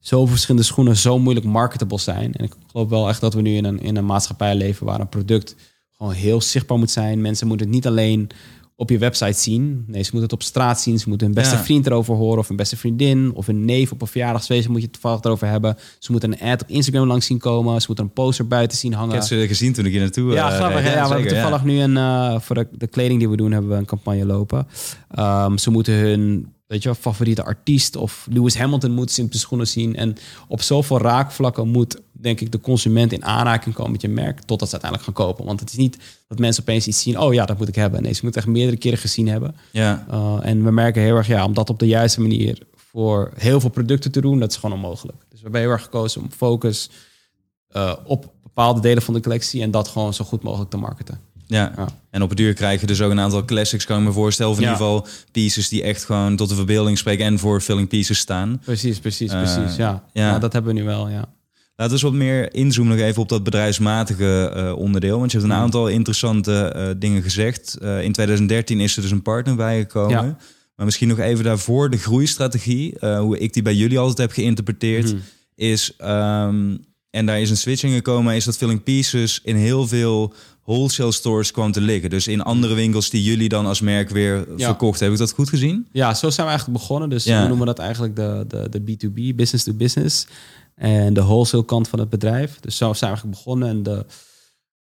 [0.00, 2.34] zoveel verschillende schoenen zo moeilijk marketable zijn.
[2.34, 5.00] En ik geloof wel echt dat we nu in een, in een maatschappij leven waar
[5.00, 5.56] een product
[5.96, 7.20] gewoon heel zichtbaar moet zijn.
[7.20, 8.30] Mensen moeten het niet alleen
[8.80, 9.84] op je website zien.
[9.86, 10.98] Nee, ze moeten het op straat zien.
[10.98, 11.62] Ze moeten hun beste Ja.
[11.62, 14.82] vriend erover horen of een beste vriendin of een neef op een verjaardagsfeest moet je
[14.82, 15.76] het toevallig erover hebben.
[15.98, 17.80] Ze moeten een ad op Instagram langs zien komen.
[17.80, 19.08] Ze moeten een poster buiten zien hangen.
[19.08, 20.78] ik heb ze gezien toen ik hier naartoe Ja, eh, grappig.
[20.78, 23.52] Ja, we hebben zeker, toevallig nu een eh, voor de, de kleding die we doen,
[23.52, 24.66] hebben we een campagne lopen.
[25.10, 29.38] Ehm, ze moeten hun weet je, favoriete artiest of Lewis Hamilton moeten ze in de
[29.38, 29.96] schoenen zien.
[29.96, 30.16] En
[30.48, 34.68] op zoveel raakvlakken moet, denk ik, de consument in aanraking komen met je merk totdat
[34.68, 35.44] ze uiteindelijk gaan kopen.
[35.44, 35.98] Want het is niet
[36.28, 37.18] dat mensen opeens iets zien.
[37.18, 38.02] Oh ja, dat moet ik hebben.
[38.02, 39.54] Nee, ze moeten echt meerdere keren gezien hebben.
[39.70, 40.06] Ja.
[40.12, 43.60] Uh, en we merken heel erg, ja, om dat op de juiste manier voor heel
[43.60, 45.18] veel producten te doen, dat is gewoon onmogelijk.
[45.18, 46.90] Dus we hebben heel erg gekozen om focus
[47.76, 51.20] uh, op bepaalde delen van de collectie en dat gewoon zo goed mogelijk te marketen.
[51.46, 51.72] Ja.
[51.76, 51.88] Ja.
[52.10, 54.52] en op het duur krijg je dus ook een aantal classics, kan ik me voorstellen.
[54.52, 54.70] Of in Ja.
[54.72, 58.60] ieder geval pieces die echt gewoon tot de verbeelding spreken en voor filling pieces staan.
[58.64, 59.76] Precies, precies, Uh, precies.
[59.76, 60.02] Ja.
[60.12, 60.30] ja.
[60.30, 61.28] ja, dat hebben we nu wel, ja.
[61.80, 65.18] Laten we eens wat meer inzoomen nog even op dat bedrijfsmatige eh, onderdeel.
[65.18, 65.64] Want je hebt een Mhm.
[65.64, 67.76] aantal interessante eh, dingen gezegd.
[67.80, 70.10] Eh, in 2013 is er dus een partner bijgekomen.
[70.24, 70.36] Ja.
[70.76, 72.94] Maar misschien nog even daarvoor de groeistrategie.
[73.00, 75.04] hoe ik die bij jullie altijd heb geïnterpreteerd.
[75.12, 75.16] Mhm.
[75.54, 76.76] Is, ehm,
[77.10, 81.50] en daar is een switching gekomen, is dat Filling Pieces in heel veel wholesale stores
[81.50, 82.10] kwam te liggen.
[82.10, 84.66] Dus in andere winkels die jullie dan als merk weer Ja.
[84.66, 85.00] verkocht.
[85.00, 85.86] Heb ik dat goed gezien?
[85.92, 87.08] Ja, zo zijn we eigenlijk begonnen.
[87.08, 87.42] Dus Ja.
[87.42, 90.26] we noemen dat eigenlijk de, de, de B2B, business to business.
[90.80, 92.60] En de wholesale kant van het bedrijf.
[92.60, 93.68] Dus zo zijn we eigenlijk begonnen.
[93.68, 94.06] En de,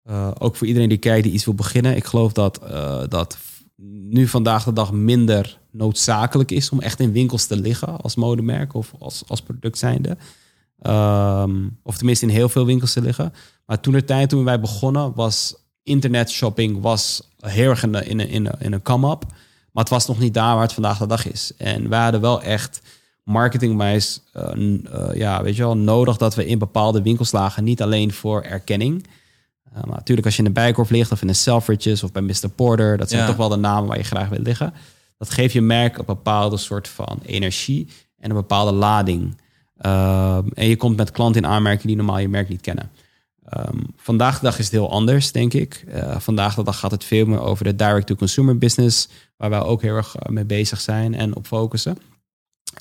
[0.03, 1.97] eh, ook voor iedereen die kijkt die iets wil beginnen.
[1.97, 3.39] Ik geloof dat eh, dat
[4.11, 8.75] nu vandaag de dag minder noodzakelijk is om echt in winkels te liggen als modemerk
[8.75, 10.17] of als, als product zijnde.
[10.81, 13.33] Ehm, of tenminste in heel veel winkels te liggen.
[13.67, 18.07] Maar toen de tijd toen wij begonnen was internet shopping was heel erg in een,
[18.07, 19.25] in een, in een come-up.
[19.73, 21.53] Maar het was nog niet daar waar het vandaag de dag is.
[21.57, 22.81] En wij hadden wel echt
[23.29, 24.21] marketingwijs
[24.57, 27.65] n- eh, ja, weet je wel, nodig dat we in bepaalde winkels lagen.
[27.65, 29.07] Niet alleen voor erkenning.
[29.65, 32.23] Eh, maar natuurlijk als je in de Bijkorf ligt of in een Selfridges of bij
[32.23, 32.49] Mr.
[32.55, 32.97] Porter.
[32.97, 33.27] Dat zijn Ja.
[33.29, 34.75] toch wel de namen waar je graag wil liggen.
[35.19, 39.37] Dat geeft je merk een bepaalde soort van energie en een bepaalde lading.
[39.79, 42.91] Ehm, en je komt met klanten in aanmerking die normaal je merk niet kennen.
[43.49, 45.85] Ehm, vandaag de dag is het heel anders, denk ik.
[46.19, 49.95] Vandaag de dag gaat het veel meer over de direct-to-consumer business, waar wij ook heel
[49.97, 51.99] erg mee bezig zijn en op focussen.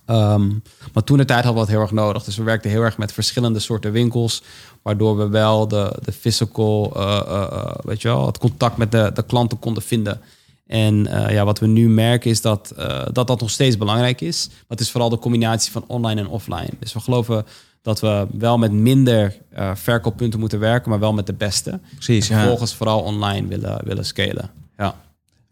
[0.05, 0.47] Ehm,
[0.93, 2.23] maar toen de tijd hadden we het heel erg nodig.
[2.23, 4.43] Dus we werkten heel erg met verschillende soorten winkels,
[4.81, 8.91] waardoor we wel de, de physical, eh, eh, eh, weet je wel, het contact met
[8.91, 10.21] de, de klanten konden vinden.
[10.67, 12.73] En ja, wat we nu merken is dat,
[13.11, 14.47] dat dat nog steeds belangrijk is.
[14.49, 16.69] Maar het is vooral de combinatie van online en offline.
[16.79, 17.45] Dus we geloven
[17.81, 19.37] dat we wel met minder
[19.73, 21.79] verkooppunten moeten werken, maar wel met de beste.
[21.93, 22.41] Precies, En ja.
[22.41, 24.49] vervolgens vooral online willen, willen scalen.
[24.77, 24.95] Ja.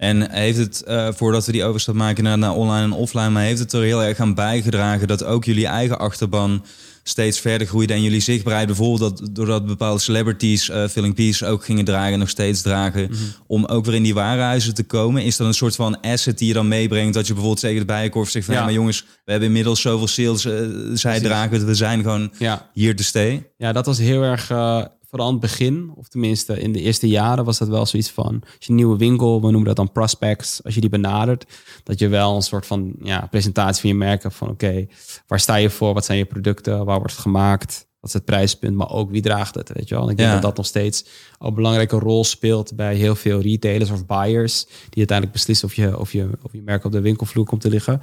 [0.05, 3.43] En heeft het, eh, voordat we die overstap maken naar, naar online en offline, maar
[3.43, 6.65] heeft het er heel erg aan bijgedragen dat ook jullie eigen achterban
[7.03, 11.65] steeds verder groeide en jullie zichtbaarheid bijvoorbeeld dat, doordat bepaalde celebrities uh, Filling Peace ook
[11.65, 13.09] gingen dragen en nog steeds dragen,
[13.47, 15.23] om ook weer in die warenhuizen te komen?
[15.23, 17.85] Is dat een soort van asset die je dan meebrengt dat je bijvoorbeeld tegen de
[17.85, 18.63] bijenkorf zegt van Ja.
[18.63, 20.51] maar jongens, we hebben inmiddels zoveel sales, eh,
[20.93, 21.21] zij Precies.
[21.21, 22.69] dragen het, we zijn gewoon Ja.
[22.73, 23.49] hier te stay.
[23.57, 24.81] ja, dat was heel erg, eh,
[25.15, 28.41] vooral aan het begin, of tenminste in de eerste jaren was dat wel zoiets van,
[28.41, 31.45] als je een nieuwe winkel, we noemen dat dan prospects, als je die benadert,
[31.83, 34.87] dat je wel een soort van ja, presentatie van je merk hebt van oké,
[35.27, 38.25] waar sta je voor, wat zijn je producten, waar wordt het gemaakt, wat is het
[38.25, 40.03] prijspunt, maar ook wie draagt het, weet je wel.
[40.03, 40.35] En ik denk Ja.
[40.35, 41.05] dat dat nog steeds
[41.39, 45.99] een belangrijke rol speelt bij heel veel retailers of buyers, die uiteindelijk beslissen of je,
[45.99, 48.01] of je, of je merk op de winkelvloer komt te liggen.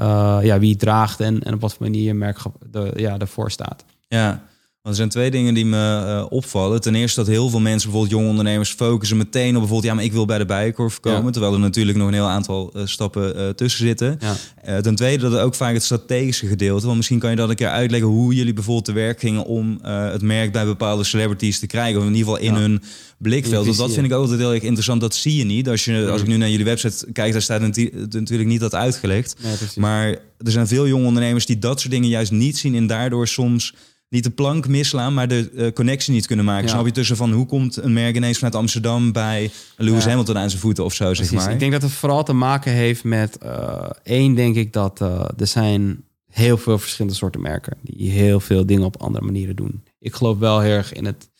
[0.00, 2.38] Uh, ja, wie draagt en, en op wat voor manier je merk
[2.70, 3.84] de, ja, ervoor staat.
[4.08, 4.48] Ja,
[4.82, 6.80] Want er zijn twee dingen die me uh, opvallen.
[6.80, 10.04] Ten eerste dat heel veel mensen, bijvoorbeeld jonge ondernemers, focussen meteen op bijvoorbeeld, ja, maar
[10.04, 11.32] ik wil bij de bijenkorf komen.
[11.32, 14.18] Terwijl er natuurlijk nog een heel aantal uh, stappen uh, tussen zitten.
[14.64, 14.80] Ja.
[14.80, 16.84] ten tweede dat er ook vaak het strategische gedeelte.
[16.84, 19.78] Want misschien kan je dat een keer uitleggen hoe jullie bijvoorbeeld te werk gingen om
[19.82, 22.00] het merk bij bepaalde celebrities te krijgen.
[22.00, 22.82] Of in ieder geval in hun
[23.18, 23.66] blikveld.
[23.66, 25.00] Want dat vind ik ook altijd heel erg interessant.
[25.00, 25.68] Dat zie je niet.
[25.68, 29.36] Als, je, als ik nu naar jullie website kijk, daar staat natuurlijk niet dat uitgelegd.
[29.76, 30.08] maar
[30.38, 33.74] er zijn veel jonge ondernemers die dat soort dingen juist niet zien en daardoor soms
[34.10, 36.64] niet de plank misslaan, maar de uh, connectie niet kunnen maken.
[36.64, 36.70] Ja.
[36.70, 40.50] Snap je tussen van hoe komt een merk ineens vanuit Amsterdam bij Lewis Hamilton aan
[40.50, 41.52] zijn voeten of zo, zeg maar.
[41.52, 45.24] Ik denk dat het vooral te maken heeft met uh, één, denk ik dat uh,
[45.38, 49.84] er zijn heel veel verschillende soorten merken die heel veel dingen op andere manieren doen.
[49.98, 51.30] Ik geloof wel heel erg in het,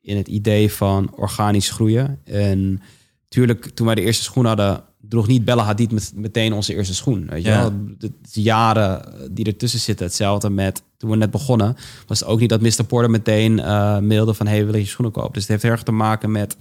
[0.00, 2.20] in het idee van organisch groeien.
[2.24, 2.82] En
[3.22, 6.94] natuurlijk, toen wij de eerste schoen hadden, droeg niet Bella Hadid met, meteen onze eerste
[6.94, 7.26] schoen.
[7.26, 7.72] Weet je wel?
[7.98, 11.76] De, jaren die ertussen zitten, hetzelfde met toen we net begonnen,
[12.06, 12.84] was het ook niet dat Mr.
[12.84, 15.32] Porter meteen uh, mailde van hey, wil je schoenen kopen?
[15.32, 16.56] Dus het heeft erg te maken met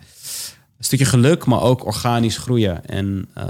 [0.77, 2.85] een stukje geluk, maar ook organisch groeien.
[2.85, 3.43] En uh,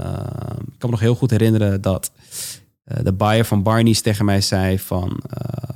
[0.60, 2.10] ik kan me nog heel goed herinneren dat
[2.84, 5.20] uh, de buyer van Barney's tegen mij zei van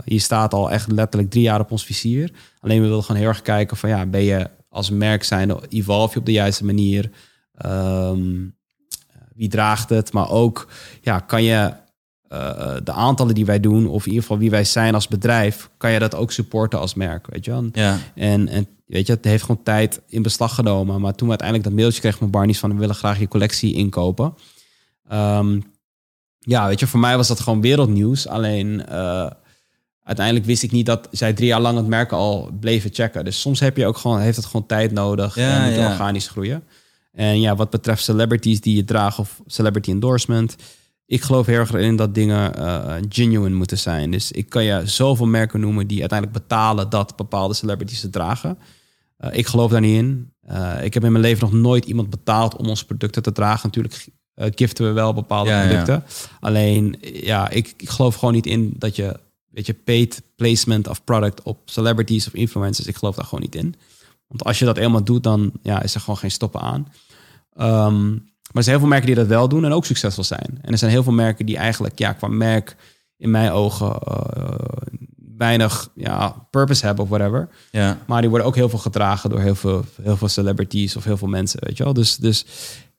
[0.04, 2.32] hier staat al echt letterlijk drie jaar op ons vizier.
[2.60, 6.12] Alleen we willen gewoon heel erg kijken van ja, ben je als merk zijn, evolve
[6.12, 7.10] je op de juiste manier?
[7.66, 8.58] Um,
[9.40, 10.12] wie draagt het?
[10.12, 10.68] Maar ook,
[11.00, 11.72] ja, kan je
[12.32, 15.70] uh, de aantallen die wij doen, of in ieder geval wie wij zijn als bedrijf,
[15.76, 17.68] kan je dat ook supporten als merk, weet je wel?
[17.72, 17.98] Ja.
[18.14, 21.00] En, en weet je, het heeft gewoon tijd in beslag genomen.
[21.00, 23.74] Maar toen we uiteindelijk dat mailtje kregen van Barney's van we willen graag je collectie
[23.74, 24.34] inkopen.
[25.12, 25.62] Um,
[26.38, 28.28] ja, weet je, voor mij was dat gewoon wereldnieuws.
[28.28, 29.30] Alleen uh,
[30.02, 33.24] uiteindelijk wist ik niet dat zij drie jaar lang het merk al bleven checken.
[33.24, 35.90] Dus soms heb je ook gewoon, heeft het gewoon tijd nodig ja, en moet ja.
[35.90, 36.62] organisch groeien.
[37.12, 40.56] En ja, wat betreft celebrities die je dragen of celebrity endorsement.
[41.06, 44.10] Ik geloof heel erg in dat dingen uh, genuine moeten zijn.
[44.10, 48.58] Dus ik kan je zoveel merken noemen die uiteindelijk betalen dat bepaalde celebrities ze dragen.
[49.18, 50.32] Uh, ik geloof daar niet in.
[50.50, 53.60] Uh, ik heb in mijn leven nog nooit iemand betaald om onze producten te dragen.
[53.72, 55.94] Natuurlijk giften we wel bepaalde ja, producten.
[55.94, 56.36] Ja.
[56.40, 61.04] Alleen, ja, ik, ik geloof gewoon niet in dat je, weet je, paid placement of
[61.04, 62.86] product op celebrities of influencers.
[62.86, 63.74] Ik geloof daar gewoon niet in.
[64.30, 66.92] Want als je dat eenmaal doet, dan ja, is er gewoon geen stoppen aan.
[67.86, 70.58] Um, maar er zijn heel veel merken die dat wel doen en ook succesvol zijn.
[70.62, 72.76] En er zijn heel veel merken die eigenlijk ja, qua merk
[73.16, 74.54] in mijn ogen uh,
[75.36, 77.48] weinig ja, purpose hebben of whatever.
[77.70, 77.98] Ja.
[78.06, 81.16] Maar die worden ook heel veel gedragen door heel veel, heel veel celebrities of heel
[81.16, 81.92] veel mensen, weet je wel.
[81.92, 82.46] Dus, dus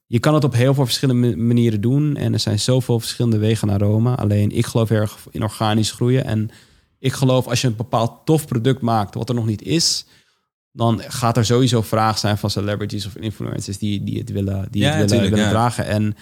[0.05, 2.15] je kan het op heel veel verschillende manieren doen.
[2.15, 4.15] En er zijn zoveel verschillende wegen naar Rome.
[4.15, 6.25] Alleen ik geloof erg in organisch groeien.
[6.25, 6.49] En
[6.99, 10.05] ik geloof als je een bepaald tof product maakt wat er nog niet is
[10.71, 14.85] dan gaat er sowieso vraag zijn van celebrities of influencers die, die het willen, die
[14.85, 15.85] het willen, willen dragen.
[15.85, 16.15] En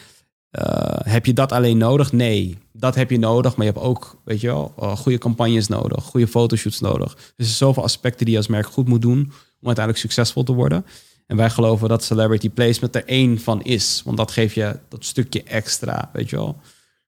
[0.51, 2.11] uh, heb je dat alleen nodig?
[2.11, 5.67] Nee, dat heb je nodig, maar je hebt ook, weet je wel, uh, goede campagnes
[5.67, 7.13] nodig, goede fotoshoots nodig.
[7.15, 9.19] Dus er zijn zoveel aspecten die je als merk goed moet doen
[9.59, 10.85] om uiteindelijk succesvol te worden.
[11.27, 15.05] En wij geloven dat celebrity placement er één van is, want dat geeft je dat
[15.05, 16.59] stukje extra, weet je wel.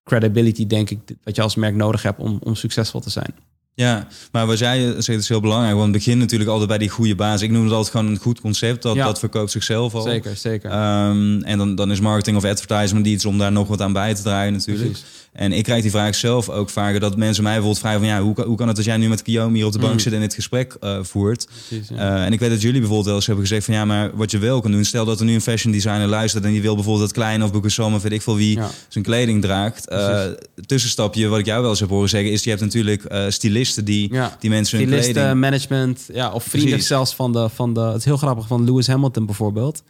[0.04, 3.34] Credibility, denk ik, wat je als merk nodig hebt om, om succesvol te zijn.
[3.74, 5.74] Ja, maar wat jij zegt is heel belangrijk.
[5.74, 7.42] Want het begint natuurlijk altijd bij die goede basis.
[7.42, 8.82] Ik noem het altijd gewoon een goed concept.
[8.82, 10.02] Dat, dat verkoopt zichzelf al.
[10.02, 10.72] Zeker, zeker.
[10.72, 14.16] Um, en dan, dan is marketing of advertisement iets om daar nog wat aan bij
[14.16, 14.92] te draaien natuurlijk.
[14.92, 15.06] Precies.
[15.32, 18.22] En ik krijg die vraag zelf ook vaker dat mensen mij bijvoorbeeld vragen van ja,
[18.22, 20.00] hoe, hoe kan het dat jij nu met Guillaume hier op de bank mm.
[20.00, 21.48] zit en dit gesprek uh, voert?
[21.68, 21.96] Precies, ja.
[21.96, 24.32] uh, en ik weet dat jullie bijvoorbeeld wel eens hebben gezegd van ja, maar wat
[24.32, 26.76] je wel kan doen, stel dat er nu een fashion designer luistert en die wil
[26.76, 28.70] bijvoorbeeld dat klein of Boekensam of weet ik veel wie ja.
[28.88, 29.92] zijn kleding draagt.
[29.92, 30.24] Uh,
[30.66, 34.14] tussenstapje wat ik jou wel eens heb horen zeggen is je hebt natuurlijk stylisten die,
[34.14, 34.36] ja.
[34.40, 35.40] die mensen hun kleding...
[35.40, 36.88] management, ja, of vrienden Precies.
[36.88, 39.84] zelfs van de, van de, het is heel grappig, van Lewis Hamilton bijvoorbeeld.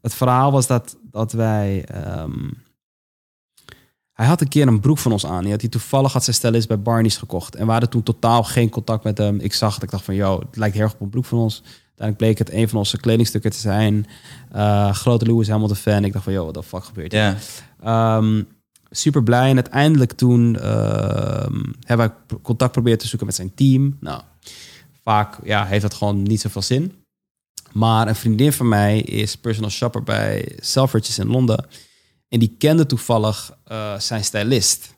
[0.00, 1.84] het verhaal was dat, dat wij...
[2.18, 2.60] Um,
[4.22, 5.42] hij had een keer een broek van ons aan.
[5.42, 7.54] Die had hij toevallig had zijn stylist bij Barney's gekocht.
[7.54, 9.40] En we hadden toen totaal geen contact met hem.
[9.40, 11.38] Ik zag het, ik dacht van, joh, het lijkt heel erg op een broek van
[11.38, 11.62] ons.
[11.64, 14.06] Uiteindelijk bleek het een van onze kledingstukken te zijn.
[14.54, 16.04] Uh, grote Lewis Hamilton fan.
[16.04, 17.36] Ik dacht van, joh, wat de fuck gebeurt hier?
[17.82, 18.16] Yeah.
[18.16, 18.48] Um,
[18.90, 19.48] super blij.
[19.50, 20.62] En uiteindelijk toen uh,
[21.80, 23.96] hebben wij contact proberen te zoeken met zijn team.
[24.00, 24.22] Nou,
[25.04, 26.92] vaak ja, heeft dat gewoon niet zoveel zin.
[27.72, 31.66] Maar een vriendin van mij is personal shopper bij Selfridges in Londen.
[32.32, 34.94] En die kende toevallig uh, zijn stylist.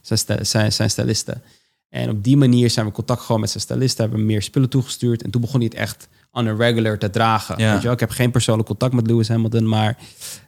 [0.00, 1.42] Zijn, zijn, zijn stylisten.
[1.88, 3.98] En op die manier zijn we contact gewoon met zijn stylist.
[3.98, 5.22] Hebben we meer spullen toegestuurd.
[5.22, 7.58] En toen begon hij het echt on a regular te dragen.
[7.58, 7.70] Ja.
[7.70, 7.92] Weet je wel?
[7.92, 9.98] Ik heb geen persoonlijk contact met Lewis Hamilton, maar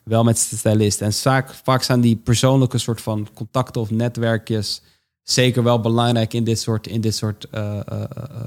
[0.05, 1.01] wel met zijn stylist.
[1.01, 4.83] En vaak, vaak zijn die persoonlijke soort van contacten of netwerkjes
[5.23, 8.05] zeker wel belangrijk in dit soort, in dit soort uh, uh,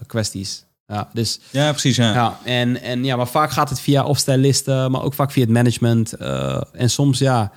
[0.07, 0.65] kwesties.
[0.87, 1.95] Ja, dus, ja precies.
[1.95, 2.13] Ja.
[2.13, 2.39] ja.
[2.43, 5.51] en, en ja, maar vaak gaat het via of stylisten, maar ook vaak via het
[5.53, 6.13] management.
[6.21, 7.51] Uh, en soms, ja,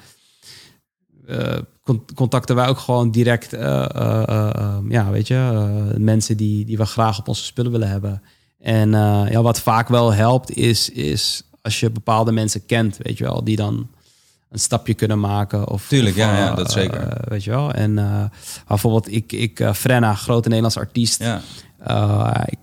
[1.26, 5.96] eh, con- contacten wij ook gewoon direct, eh, eh, eh, eh, ja, weet je, eh,
[5.98, 8.22] mensen die, die we graag op onze spullen willen hebben.
[8.58, 13.18] En eh, ja, wat vaak wel helpt is, is als je bepaalde mensen kent, weet
[13.18, 13.88] je wel, die dan
[14.50, 15.68] een stapje kunnen maken.
[15.68, 17.00] Of, Tuurlijk, of, ja, ja, eh, dat zeker.
[17.08, 17.72] eh, weet je wel.
[17.72, 18.24] En eh,
[18.66, 21.18] bijvoorbeeld ik, ik eh, Frenna, grote Nederlandse artiest.
[21.22, 22.58] Ja, ik-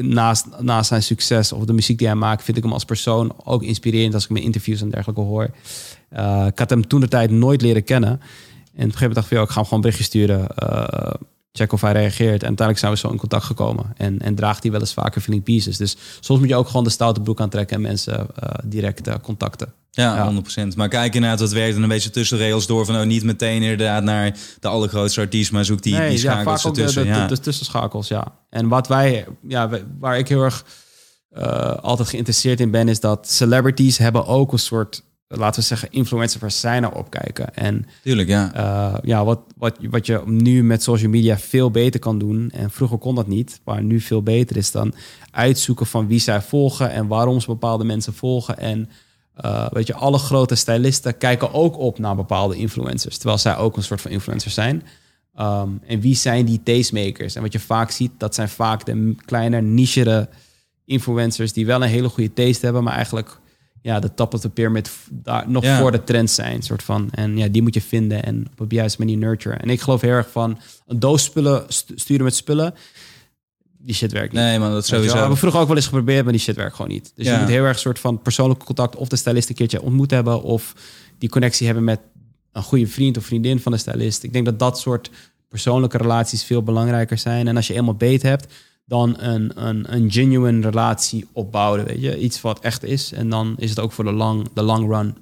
[0.00, 3.32] naast, naast zijn succes of de muziek die hij maakt, vind ik hem als persoon
[3.44, 5.50] ook inspirerend als ik mijn interviews en dergelijke hoor.
[6.12, 8.10] Uh, ik had hem toen de tijd nooit leren kennen.
[8.10, 8.22] En op
[8.74, 10.46] een gegeven moment dacht ik, joh, ik ga hem gewoon een berichtje sturen.
[10.62, 11.12] uh,
[11.52, 12.42] check of hij reageert.
[12.42, 13.92] En uiteindelijk zijn we zo in contact gekomen.
[13.96, 15.76] En, en draagt hij wel eens vaker Feeling Pieces.
[15.76, 19.72] Dus soms moet je ook gewoon de stoute broek aantrekken en mensen uh, direct contacten.
[19.90, 20.76] Ja, ja, 100%.
[20.76, 23.62] Maar kijk inderdaad, wat werkt en een beetje tussen rails door van oh, niet meteen
[23.62, 27.02] inderdaad naar de allergrootste artiest, maar zoek die, nee, die schakels ja, ertussen.
[27.02, 27.26] De, de, ja.
[27.26, 28.32] de, de, tussenschakels, ja.
[28.50, 30.64] En wat wij, ja, waar ik heel erg
[31.38, 35.88] uh, altijd geïnteresseerd in ben, is dat celebrities hebben ook een soort, laten we zeggen,
[35.90, 37.54] influencer waar zij naar opkijken.
[37.54, 38.52] En Tuurlijk, ja.
[38.56, 42.70] Uh, ja, wat, wat, wat je nu met social media veel beter kan doen, en
[42.70, 44.94] vroeger kon dat niet, maar nu veel beter is dan
[45.30, 48.58] uitzoeken van wie zij volgen en waarom ze bepaalde mensen volgen.
[48.58, 48.88] En
[49.44, 53.76] uh, weet je, alle grote stylisten kijken ook op naar bepaalde influencers, terwijl zij ook
[53.76, 54.82] een soort van influencers zijn.
[55.40, 57.34] Um, en wie zijn die tastemakers?
[57.34, 60.28] En wat je vaak ziet, dat zijn vaak de kleine, nichere
[60.84, 63.40] influencers die wel een hele goede taste hebben, maar eigenlijk
[63.82, 65.78] ja, de top of the pyramid daar nog ja.
[65.78, 67.08] voor de trend zijn, soort van.
[67.10, 69.60] En ja, die moet je vinden en op de juiste manier nurturen.
[69.60, 71.64] En ik geloof heel erg van een doos spullen
[71.94, 72.74] sturen met spullen.
[73.82, 74.42] Die shit werkt niet.
[74.42, 75.12] Nee, man, dat sowieso.
[75.12, 77.12] We hebben vroeger ook wel eens geprobeerd, maar die shit werkt gewoon niet.
[77.14, 77.32] Dus ja.
[77.32, 80.42] je moet heel erg soort van persoonlijk contact of de stylist een keertje ontmoet hebben
[80.42, 80.74] of
[81.18, 82.00] die connectie hebben met
[82.52, 84.22] een goede vriend of vriendin van de stylist.
[84.22, 85.10] Ik denk dat dat soort
[85.48, 87.48] persoonlijke relaties veel belangrijker zijn.
[87.48, 88.54] En als je eenmaal beet hebt,
[88.84, 91.84] dan een, een, een genuine relatie opbouwen.
[91.84, 92.18] Weet je?
[92.18, 93.12] Iets wat echt is.
[93.12, 95.16] En dan is het ook voor de long, de long run.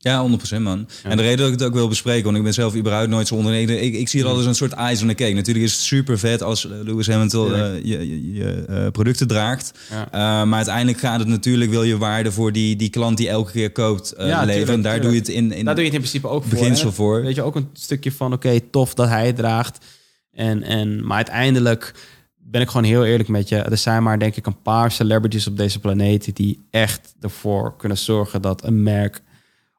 [0.00, 0.88] Ja, 100% man.
[1.02, 1.10] Ja.
[1.10, 3.26] En de reden dat ik het ook wil bespreken, want ik ben zelf überhaupt nooit
[3.26, 3.82] zo ondernemer.
[3.82, 5.32] Ik, ik zie het altijd als een soort ijs on the cake.
[5.32, 9.72] Natuurlijk is het super vet als Lewis Hamilton uh, je, je, je uh, producten draagt.
[9.90, 10.06] Ja.
[10.06, 13.52] Uh, maar uiteindelijk gaat het natuurlijk, wil je waarde voor die, die klant die elke
[13.52, 14.46] keer koopt ja, leveren.
[14.46, 15.02] Tuurlijk, en daar tuurlijk.
[15.02, 17.14] doe je het in, in Daar doe je het in principe ook beginsel voor.
[17.14, 17.22] voor.
[17.22, 19.84] Weet je, ook een stukje van, oké, okay, tof dat hij het draagt.
[20.32, 21.94] En, en, maar uiteindelijk
[22.36, 23.56] ben ik gewoon heel eerlijk met je.
[23.56, 27.98] Er zijn maar denk ik een paar celebrities op deze planeet die echt ervoor kunnen
[27.98, 29.22] zorgen dat een merk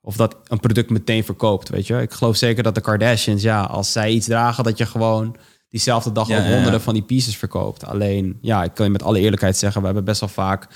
[0.02, 1.70] of dat een product meteen verkoopt.
[1.70, 4.86] Weet je, ik geloof zeker dat de Kardashians, ja, als zij iets dragen, dat je
[4.86, 5.36] gewoon
[5.70, 6.80] diezelfde dag Ja, honderden ja.
[6.80, 7.86] van die pieces verkoopt.
[7.86, 10.68] Alleen, ja, ik kan je met alle eerlijkheid zeggen, we hebben best wel vaak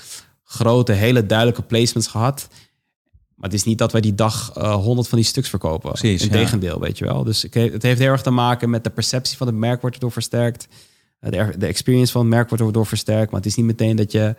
[0.44, 2.48] grote, hele duidelijke placements gehad.
[3.34, 5.92] Maar het is niet dat wij die dag eh, honderd van die stuks verkopen.
[5.92, 6.26] Precies, ja.
[6.26, 7.24] Integendeel, weet je wel.
[7.24, 9.96] Dus ik, het heeft heel erg te maken met de perceptie van het merk wordt
[9.96, 10.68] erdoor versterkt.
[11.20, 13.30] Eh, De, de experience van het merk wordt erdoor versterkt.
[13.30, 14.34] Maar het is niet meteen dat je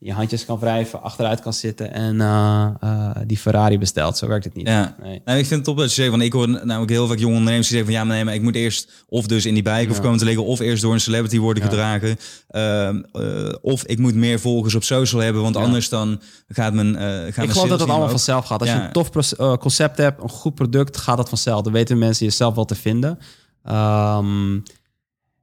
[0.00, 4.16] je handjes kan wrijven, achteruit kan zitten en eh, eh, die Ferrari bestelt.
[4.18, 4.66] Zo werkt het niet.
[4.66, 4.94] Ja.
[5.02, 5.20] Nee.
[5.24, 7.36] Nou, ik vind het top dat je zegt, want ik hoor namelijk heel vaak jonge
[7.36, 9.62] ondernemers die zeggen van ja, maar nee, maar ik moet eerst of dus in die
[9.62, 10.02] bijkof Ja.
[10.02, 11.68] komen te liggen, of eerst door een celebrity worden Ja.
[11.68, 12.16] gedragen,
[12.48, 15.62] Ehm, eh, of ik moet meer volgers op social hebben, want Ja.
[15.62, 16.94] anders dan gaat mijn
[17.32, 18.60] gaan Ik geloof dat het allemaal vanzelf gaat.
[18.60, 19.10] Als je een tof
[19.58, 21.62] concept hebt, een goed product, gaat dat vanzelf.
[21.62, 23.18] Dan weten mensen jezelf wel te vinden.
[23.64, 24.54] Ehm,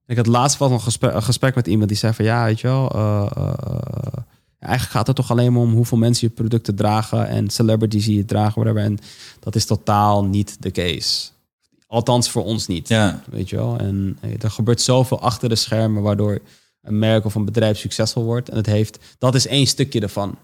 [0.07, 2.59] ik had laatst nog een gesprek, een gesprek met iemand die zei van ja, weet
[2.59, 2.87] je wel,
[4.65, 8.17] eigenlijk gaat het toch alleen maar om hoeveel mensen je producten dragen en celebrities die
[8.17, 8.81] je dragen, whatever.
[8.81, 8.97] En
[9.39, 11.29] dat is totaal niet de case.
[11.87, 12.87] Althans voor ons niet.
[12.87, 13.77] Ja, Weet je wel?
[13.77, 16.39] En eh, er gebeurt zoveel achter de schermen waardoor
[16.81, 18.49] een merk of een bedrijf succesvol wordt.
[18.49, 20.37] En het heeft, dat is één stukje ervan.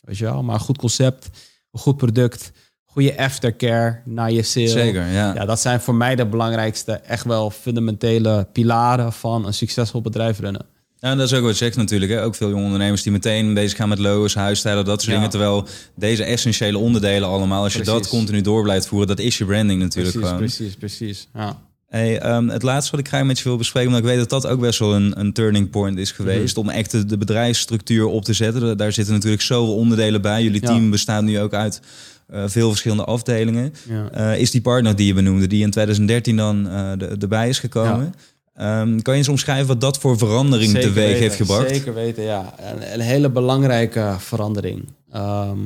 [0.00, 0.42] Weet je wel?
[0.42, 1.30] Maar een goed concept,
[1.70, 2.52] een goed product,
[2.84, 4.68] goede aftercare na je sale.
[4.68, 5.06] zeker.
[5.06, 5.34] Ja.
[5.34, 10.38] Ja, dat zijn voor mij de belangrijkste, echt wel fundamentele pilaren van een succesvol bedrijf
[10.38, 10.66] runnen.
[11.04, 12.12] Ja, dat is ook wat je zegt natuurlijk.
[12.12, 12.22] Hè.
[12.22, 15.14] Ook veel jonge ondernemers die meteen bezig gaan met logos, huisstijlen, dat soort Ja.
[15.14, 15.30] dingen.
[15.30, 19.44] Terwijl deze essentiële onderdelen allemaal, als je dat continu door blijft voeren, dat is je
[19.44, 20.46] branding natuurlijk Precies, gewoon.
[20.46, 21.28] precies, precies.
[21.34, 21.58] Ja.
[21.88, 24.42] Hey, ehm, het laatste wat ik graag met je wil bespreken, omdat ik weet dat
[24.42, 26.66] dat ook best wel een, een turning point is geweest, Mhm.
[26.68, 28.76] om echt de, de bedrijfsstructuur op te zetten.
[28.76, 30.42] Daar zitten natuurlijk zoveel onderdelen bij.
[30.42, 30.66] Jullie Ja.
[30.66, 31.80] team bestaat nu ook uit
[32.28, 33.72] eh, veel verschillende afdelingen.
[33.88, 34.10] Ja.
[34.10, 37.58] Eh, is die partner die je benoemde, die in 2013 dan eh, de, erbij is
[37.58, 38.14] gekomen.
[38.54, 41.68] Ehm, kan je eens omschrijven wat dat voor verandering Zeker teweeg weten, heeft gebracht?
[41.68, 42.54] Zeker weten, ja.
[42.58, 44.88] Een, een hele belangrijke verandering.
[45.10, 45.58] Ehm,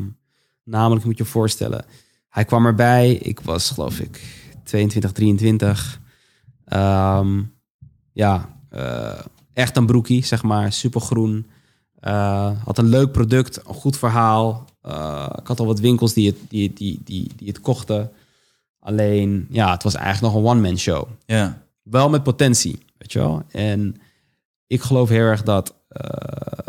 [0.64, 1.84] namelijk moet je je voorstellen,
[2.28, 3.12] hij kwam erbij.
[3.12, 4.20] Ik was geloof ik
[4.64, 6.01] 22, 23.
[6.64, 7.43] Ehm,
[8.12, 9.18] ja, eh,
[9.53, 10.72] echt een broekie, zeg maar.
[10.72, 11.47] Supergroen.
[12.01, 14.64] Eh, had een leuk product, een goed verhaal.
[14.82, 18.11] Eh, ik had al wat winkels die het, die, die, die, die het kochten.
[18.80, 23.18] Alleen, ja, het was eigenlijk nog een one-man show Ja, wel met potentie, weet je
[23.18, 23.43] wel.
[23.51, 24.01] En
[24.66, 26.66] ik geloof heel erg dat, eh,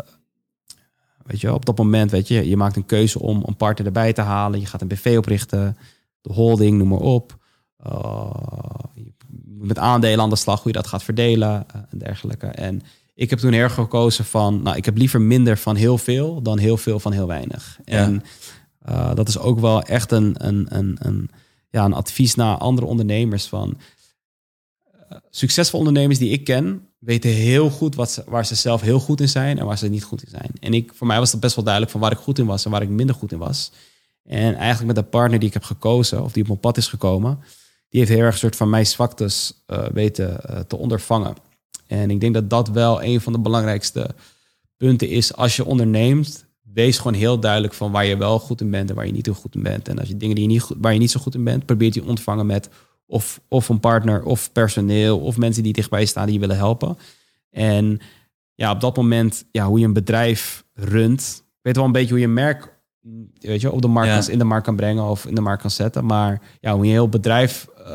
[1.22, 3.86] weet je wel, op dat moment, weet je, je maakt een keuze om een partner
[3.86, 4.60] erbij te halen.
[4.60, 5.76] Je gaat een BV oprichten,
[6.20, 7.38] de holding, noem maar op.
[7.86, 8.30] uh,
[9.58, 12.46] met aandelen aan de slag, hoe je dat gaat verdelen uh, en dergelijke.
[12.46, 12.82] En
[13.14, 16.42] ik heb toen heel erg gekozen van, nou, ik heb liever minder van heel veel
[16.42, 17.78] dan heel veel van heel weinig.
[17.84, 17.96] Ja.
[17.96, 18.22] En
[19.14, 21.30] dat is ook wel echt een, een, een, een,
[21.70, 23.78] ja, een advies naar andere ondernemers van
[25.30, 29.28] succesvolle ondernemers die ik ken weten heel goed wat waar ze zelf heel goed in
[29.28, 30.50] zijn en waar ze niet goed in zijn.
[30.60, 32.64] En ik, voor mij was dat best wel duidelijk van waar ik goed in was
[32.64, 33.72] en waar ik minder goed in was.
[34.24, 36.86] En eigenlijk met de partner die ik heb gekozen of die op mijn pad is
[36.86, 37.38] gekomen,
[37.88, 41.34] die heeft heel erg een soort van mijn zwaktes uh, weten te ondervangen.
[41.86, 44.14] En ik denk dat dat wel een van de belangrijkste
[44.76, 46.44] punten is als je onderneemt.
[46.62, 49.26] Wees gewoon heel duidelijk van waar je wel goed in bent en waar je niet
[49.26, 49.88] zo goed in bent.
[49.88, 51.94] En als je dingen die je niet, waar je niet zo goed in bent, probeert
[51.94, 52.68] je ontvangen met
[53.10, 56.98] of, of een partner of personeel of mensen die dichtbij staan die je willen helpen.
[57.50, 58.00] En
[58.54, 62.18] ja, op dat moment, ja, hoe je een bedrijf runt, weet wel een beetje hoe
[62.18, 62.78] je een merk
[63.40, 64.32] weet je, op de markt ja.
[64.32, 66.06] in de markt kan brengen of in de markt kan zetten.
[66.06, 67.86] Maar ja, hoe je een heel bedrijf uh,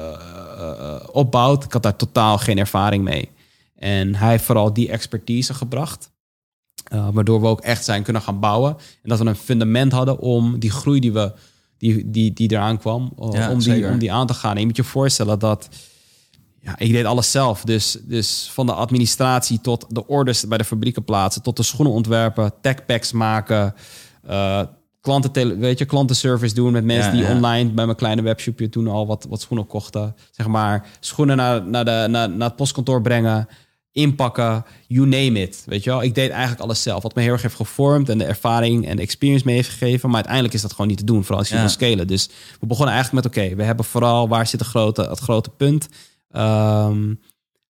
[0.59, 3.29] uh, opbouwt, ik had daar totaal geen ervaring mee.
[3.75, 6.13] En hij heeft vooral die expertise gebracht.
[6.93, 8.77] Uh, waardoor we ook echt zijn kunnen gaan bouwen.
[9.03, 11.33] En dat we een fundament hadden om die groei die, we,
[11.77, 14.53] die, die, die eraan kwam, ja, om, die, om die aan te gaan.
[14.53, 15.69] En je moet je voorstellen dat
[16.65, 17.63] ja, ik deed alles zelf.
[17.63, 21.93] Dus, dus van de administratie tot de orders bij de fabrieken plaatsen, tot de schoenen
[21.93, 23.73] ontwerpen, techpacks maken,
[24.29, 24.61] uh,
[25.01, 27.35] klanten, weet je, klantenservice doen met mensen Ja, die ja.
[27.35, 30.15] online bij mijn kleine webshopje toen al wat, wat schoenen kochten.
[30.31, 33.47] Zeg maar, schoenen naar, naar, de, naar, naar het postkantoor brengen,
[33.95, 35.63] inpakken, you name it.
[35.65, 37.03] Weet je wel, ik deed eigenlijk alles zelf.
[37.03, 40.07] Wat me heel erg heeft gevormd en de ervaring en de experience mee heeft gegeven.
[40.07, 41.59] Maar uiteindelijk is dat gewoon niet te doen, vooral als je Ja.
[41.61, 42.07] wil scalen.
[42.07, 42.29] Dus
[42.59, 45.87] we begonnen eigenlijk met, oké, we hebben vooral, waar zit de grote, het grote punt?
[46.31, 47.13] Ehm,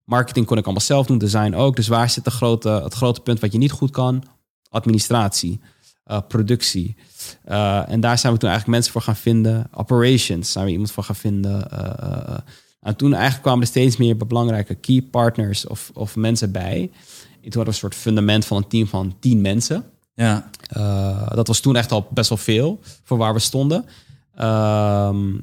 [0.04, 1.76] marketing kon ik allemaal zelf doen, design ook.
[1.76, 4.24] Dus waar zit de grote, het grote punt wat je niet goed kan?
[4.70, 5.60] Administratie,
[6.04, 6.96] eh, productie.
[7.44, 9.68] Eh, en daar zijn we toen eigenlijk mensen voor gaan vinden.
[9.74, 11.72] Operations zijn we iemand voor gaan vinden.
[11.72, 12.38] Eh.
[12.86, 16.80] En toen eigenlijk kwamen er steeds meer belangrijke key partners of, of mensen bij.
[16.82, 19.86] En toen hadden we een soort fundament van een team van tien mensen.
[20.16, 23.86] Ja, Uh, dat was toen echt al best wel veel voor waar we stonden.
[24.36, 25.34] Ehm,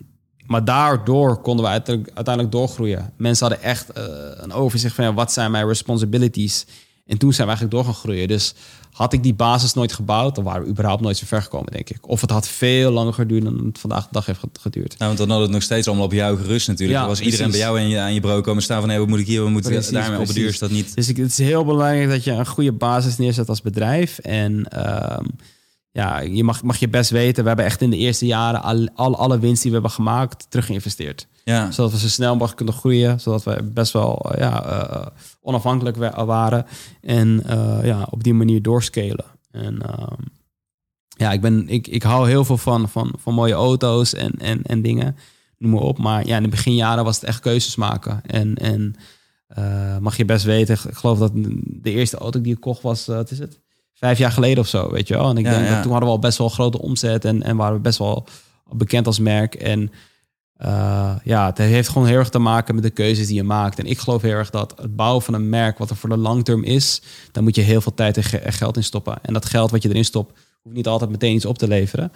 [0.46, 3.12] maar daardoor konden we uiteindelijk, uiteindelijk doorgroeien.
[3.16, 4.04] Mensen hadden echt eh,
[4.36, 6.66] een overzicht van ja, wat zijn mijn responsibilities.
[7.06, 8.28] En toen zijn we eigenlijk door gaan groeien.
[8.28, 8.54] Dus
[8.92, 11.90] had ik die basis nooit gebouwd, dan waren we überhaupt nooit zo ver gekomen, denk
[11.90, 12.08] ik.
[12.08, 14.98] Of het had veel langer geduurd dan het vandaag de dag heeft geduurd.
[14.98, 16.98] nou, want dan had het nog steeds allemaal op jou gerust natuurlijk.
[16.98, 18.90] Ja, was iedereen bij jou aan je, aan je bureau komen staan van...
[18.90, 20.70] Hé, wat moet ik hier, wat moet ik Precies, daarmee op de duur is dat
[20.70, 20.94] niet...
[20.94, 24.18] Dus ik, het is heel belangrijk dat je een goede basis neerzet als bedrijf.
[24.18, 25.24] En ehm,
[25.92, 28.88] ja, je mag, mag je best weten, we hebben echt in de eerste jaren al,
[28.94, 31.28] al, alle winst die we hebben gemaakt terug geïnvesteerd.
[31.44, 33.20] Ja, Zodat we zo snel mogelijk kunnen groeien.
[33.20, 35.06] Zodat we best wel eh, ja, eh,
[35.40, 36.66] onafhankelijk wa- waren.
[37.00, 39.24] En eh, ja, op die manier doorscalen.
[39.50, 40.20] En ehm,
[41.16, 44.62] ja, ik, ben, ik, ik hou heel veel van, van, van mooie auto's en, en,
[44.62, 45.16] en dingen.
[45.58, 45.98] Noem maar op.
[45.98, 48.20] Maar ja, in de beginjaren was het echt keuzes maken.
[48.26, 48.94] En, en
[50.00, 53.30] mag je best weten, ik geloof dat de eerste auto die ik kocht was, wat
[53.30, 53.60] is het?
[54.02, 55.30] Vijf jaar geleden of zo, weet je wel.
[55.30, 55.72] En ik Ja, denk ja.
[55.72, 58.24] dat toen hadden we al best wel grote omzet en, en waren we best wel
[58.72, 59.54] bekend als merk.
[59.54, 59.92] En
[60.56, 63.78] eh, ja, het heeft gewoon heel erg te maken met de keuzes die je maakt.
[63.78, 66.16] En ik geloof heel erg dat het bouwen van een merk, wat er voor de
[66.16, 69.18] langterm is, daar moet je heel veel tijd en ge- en geld in stoppen.
[69.22, 72.12] En dat geld wat je erin stopt, hoeft niet altijd meteen iets op te leveren.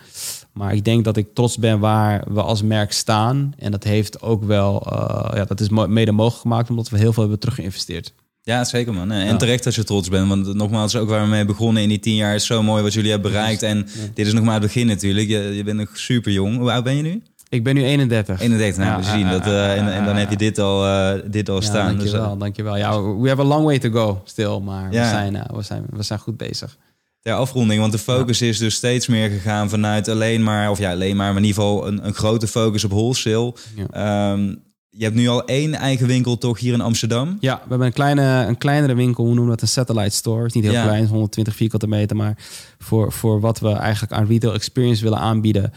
[0.52, 3.52] Maar ik denk dat ik trots ben waar we als merk staan.
[3.58, 7.12] En dat heeft ook wel, eh, ja, dat is mede mogelijk gemaakt omdat we heel
[7.12, 8.12] veel hebben teruggeïnvesteerd.
[8.52, 9.10] Ja, zeker man.
[9.10, 9.36] En Ja.
[9.36, 10.28] terecht dat je trots bent.
[10.28, 12.34] Want nogmaals, ook waar we mee begonnen in die tien jaar...
[12.34, 13.62] is zo mooi wat jullie hebben bereikt.
[13.62, 15.28] En dit is nog maar het begin natuurlijk.
[15.28, 16.56] Je, je bent nog super jong.
[16.58, 17.22] Hoe oud ben je nu?
[17.48, 18.40] Ik ben nu 31.
[18.40, 19.46] 31, nou, we zien dat.
[19.46, 21.86] eh, en, dan heb je dit al, eh, dit al Ja, staan.
[21.96, 22.76] Dus, dankjewel, eh, dankjewel.
[22.76, 26.02] Ja, we have a long way to go still, maar we, zijn, we, zijn, we
[26.02, 26.76] zijn goed bezig.
[27.22, 30.90] ter afronding, want de focus is dus steeds meer gegaan vanuit alleen maar, of ja,
[30.90, 33.54] alleen maar, maar in ieder geval een, een grote focus op wholesale.
[33.76, 33.86] Ja.
[34.32, 34.54] Ehm,
[34.96, 37.36] je hebt nu al één eigen winkel toch hier in Amsterdam.
[37.40, 39.68] Ja, we hebben een, kleine, een kleinere winkel, hoe noemen we dat?
[39.68, 40.38] Een satellite store.
[40.38, 40.82] Het is niet heel Ja.
[40.84, 42.16] klein, 120 vierkante meter.
[42.16, 42.36] Maar
[42.78, 45.72] voor, voor wat we eigenlijk aan retail experience willen aanbieden,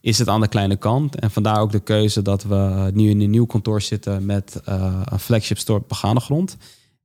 [0.00, 1.16] is het aan de kleine kant.
[1.18, 5.00] En vandaar ook de keuze dat we nu in een nieuw kantoor zitten met eh,
[5.04, 6.56] een flagship store op begane grond.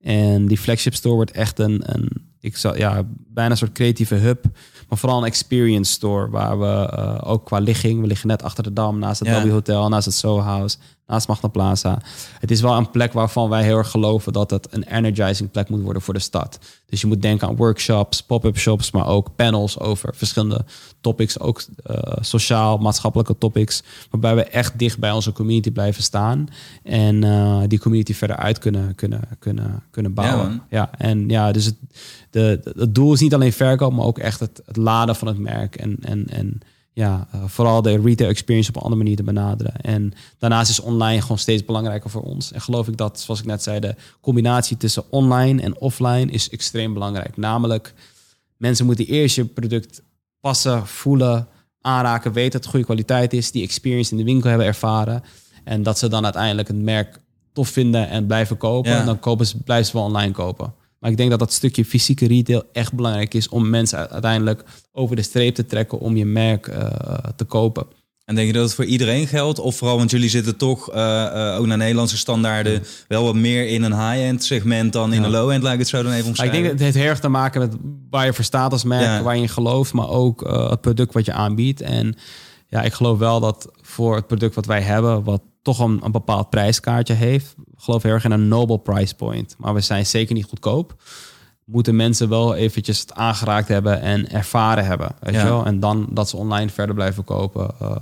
[0.02, 2.10] En die flagship store wordt echt een, een
[2.40, 4.44] ik zou, ja, bijna een soort creatieve hub.
[4.90, 8.64] Maar vooral een experience store waar we eh, ook qua ligging, we liggen net achter
[8.64, 9.46] de Dam, naast het Ja.
[9.46, 10.78] W Hotel, naast het Soho House,
[11.10, 12.02] naast Magna Plaza.
[12.40, 15.70] Het is wel een plek waarvan wij heel erg geloven dat het een energizing plek
[15.70, 16.60] moet worden voor de stad.
[16.86, 20.66] Dus je moet denken aan workshops, pop-up shops, maar ook panels over verschillende
[21.02, 26.48] topics, ook eh, sociaal, maatschappelijke topics, waarbij we echt dicht bij onze community blijven staan
[26.84, 30.48] en eh, die community verder uit kunnen, kunnen, kunnen, kunnen bouwen.
[30.48, 30.62] man.
[30.70, 31.76] Ja, en ja, dus het,
[32.30, 35.38] de- het doel is niet alleen verkoop, maar ook echt het, het laden van het
[35.40, 36.60] merk en, en, en
[36.94, 39.76] ja, uh, vooral de retail experience op een andere manier te benaderen.
[39.82, 42.52] En daarnaast is online gewoon steeds belangrijker voor ons.
[42.52, 46.50] En geloof ik dat, zoals ik net zei, de combinatie tussen online en offline is
[46.50, 47.38] extreem belangrijk.
[47.38, 47.94] Namelijk,
[48.58, 50.02] mensen moeten eerst je product
[50.40, 51.48] passen, voelen,
[51.82, 55.24] aanraken, weten dat het goede kwaliteit is, die experience in de winkel hebben ervaren.
[55.64, 57.20] En dat ze dan uiteindelijk het merk
[57.54, 58.92] tof vinden en blijven kopen.
[58.92, 60.74] En dan kopen ze, blijven ze wel online kopen.
[61.00, 65.16] Maar ik denk dat dat stukje fysieke retail echt belangrijk is om mensen uiteindelijk over
[65.16, 66.88] de streep te trekken om je merk uh,
[67.36, 67.86] te kopen.
[68.26, 69.60] En denk je dat het voor iedereen geldt?
[69.60, 73.84] Of vooral, want jullie zitten toch uh, ook naar Nederlandse standaarden wel wat meer in
[73.84, 76.58] een high-end segment dan in een low-end, laat ik het zo dan even omschrijven.
[76.58, 77.76] ik denk dat het heeft heel erg te maken met
[78.10, 81.26] waar je voor staat als merk, waar je in gelooft, maar ook het product wat
[81.26, 81.82] je aanbiedt.
[81.82, 82.16] En
[82.68, 86.12] ja, ik geloof wel dat voor het product wat wij hebben, wat toch een, een
[86.12, 87.56] bepaald prijskaartje heeft.
[87.58, 89.56] Ik geloof heel erg in een noble price point.
[89.58, 90.96] Maar we zijn zeker niet goedkoop.
[91.66, 95.12] Moeten mensen wel eventjes het aangeraakt hebben en ervaren hebben.
[95.20, 95.66] Weet je wel?
[95.66, 97.72] En dan dat ze online verder blijven kopen.
[97.82, 97.96] Uh,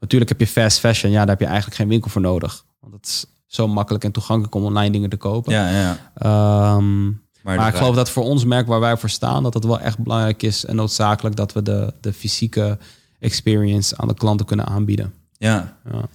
[0.00, 1.12] natuurlijk heb je fast fashion.
[1.12, 2.64] Ja, daar heb je eigenlijk geen winkel voor nodig.
[2.80, 5.52] Want het is zo makkelijk en toegankelijk om online dingen te kopen.
[5.52, 6.76] Ja, ja.
[6.76, 9.80] Um, maar, ik geloof dat voor ons merk waar wij voor staan, dat het wel
[9.80, 12.78] echt belangrijk is en noodzakelijk dat we de, de fysieke
[13.18, 15.12] experience aan de klanten kunnen aanbieden.
[15.38, 15.76] Ja.
[15.92, 16.08] ja.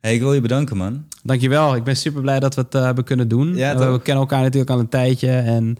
[0.00, 1.04] Hey, ik wil je bedanken, man.
[1.22, 1.76] Dankjewel.
[1.76, 3.56] Ik ben super blij dat we het uh, hebben kunnen doen.
[3.56, 5.30] Ja, we kennen elkaar natuurlijk al een tijdje.
[5.30, 5.76] En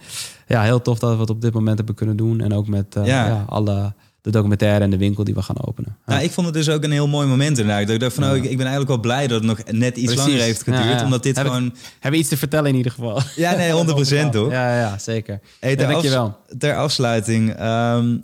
[0.46, 2.40] ja, heel tof dat we het op dit moment hebben kunnen doen.
[2.40, 3.26] En ook met uh, ja.
[3.26, 3.44] ja.
[3.48, 5.96] alle de documentaire en de winkel die we gaan openen.
[6.06, 6.12] Ja.
[6.12, 7.88] Nou, ik vond het dus ook een heel mooi moment inderdaad.
[7.88, 10.14] Ik dacht van, oh, ik, ik, ben eigenlijk wel blij dat het nog net iets
[10.14, 11.02] langer heeft geduurd.
[11.02, 11.64] Omdat dit gewoon...
[11.64, 13.20] We, hebben iets te vertellen in ieder geval.
[13.36, 14.50] Ja, nee, 100 procent toch?
[14.50, 15.40] Ja, ja, zeker.
[15.60, 16.38] Hey, ter, dankjewel.
[16.58, 17.54] ter afsluiting...
[17.54, 18.16] Ehm,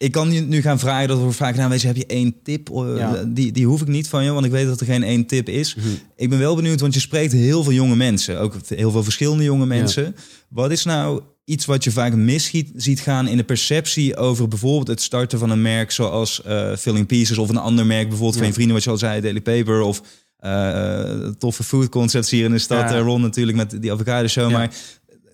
[0.00, 2.34] ik kan je nu gaan vragen, dat we vragen, nou, weet je, heb je één
[2.42, 2.70] tip?
[2.70, 5.26] Eh, die, die hoef ik niet van je, want ik weet dat er geen één
[5.26, 5.74] tip is.
[5.74, 5.86] Mhm.
[6.16, 9.44] Ik ben wel benieuwd, want je spreekt heel veel jonge mensen, ook heel veel verschillende
[9.44, 10.16] jonge mensen.
[10.48, 14.88] Wat is nou iets wat je vaak mis ziet gaan in de perceptie over bijvoorbeeld
[14.88, 18.46] het starten van een merk zoals uh, Filling Pieces of een ander merk, bijvoorbeeld van
[18.46, 20.02] je vrienden, wat je al zei, Daily Paper of
[20.44, 22.90] uh, toffe food concepts hier in de stad.
[22.90, 24.50] Ron natuurlijk met die avocado show.
[24.50, 24.70] Maar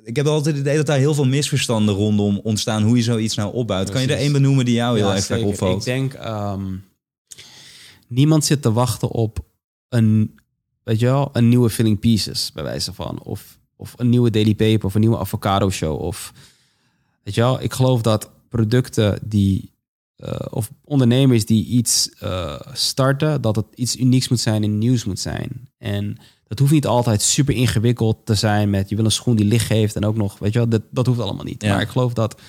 [0.07, 3.35] ik heb altijd het idee dat daar heel veel misverstanden rondom ontstaan hoe je zoiets
[3.35, 3.91] nou opbouwt.
[3.91, 5.79] Kan je er één benoemen die jou heel erg opvalt?
[5.79, 6.85] Ik denk, um,
[8.07, 9.39] niemand zit te wachten op
[9.89, 10.39] een,
[10.83, 13.23] weet je wel, een nieuwe filling pieces, bij wijze van.
[13.23, 16.01] Of, of een nieuwe daily paper of een nieuwe avocado show.
[16.01, 16.33] Of,
[17.23, 19.73] weet je wel, ik geloof dat producten die,
[20.17, 25.05] uh, of ondernemers die iets uh, starten, dat het iets unieks moet zijn en nieuws
[25.05, 25.69] moet zijn.
[25.79, 29.47] En dat hoeft niet altijd super ingewikkeld te zijn met je wil een schoen die
[29.47, 31.63] licht geeft en ook nog, weet je wel, dat, dat hoeft allemaal niet.
[31.63, 32.41] Maar ik geloof dat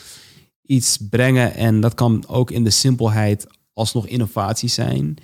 [0.62, 5.18] iets brengen en dat kan ook in de simpelheid alsnog innovatie zijn.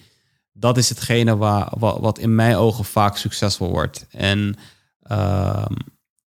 [0.54, 4.06] Dat is hetgene waar, wat, wat in mijn ogen vaak succesvol wordt.
[4.10, 4.56] En
[5.12, 5.66] uh,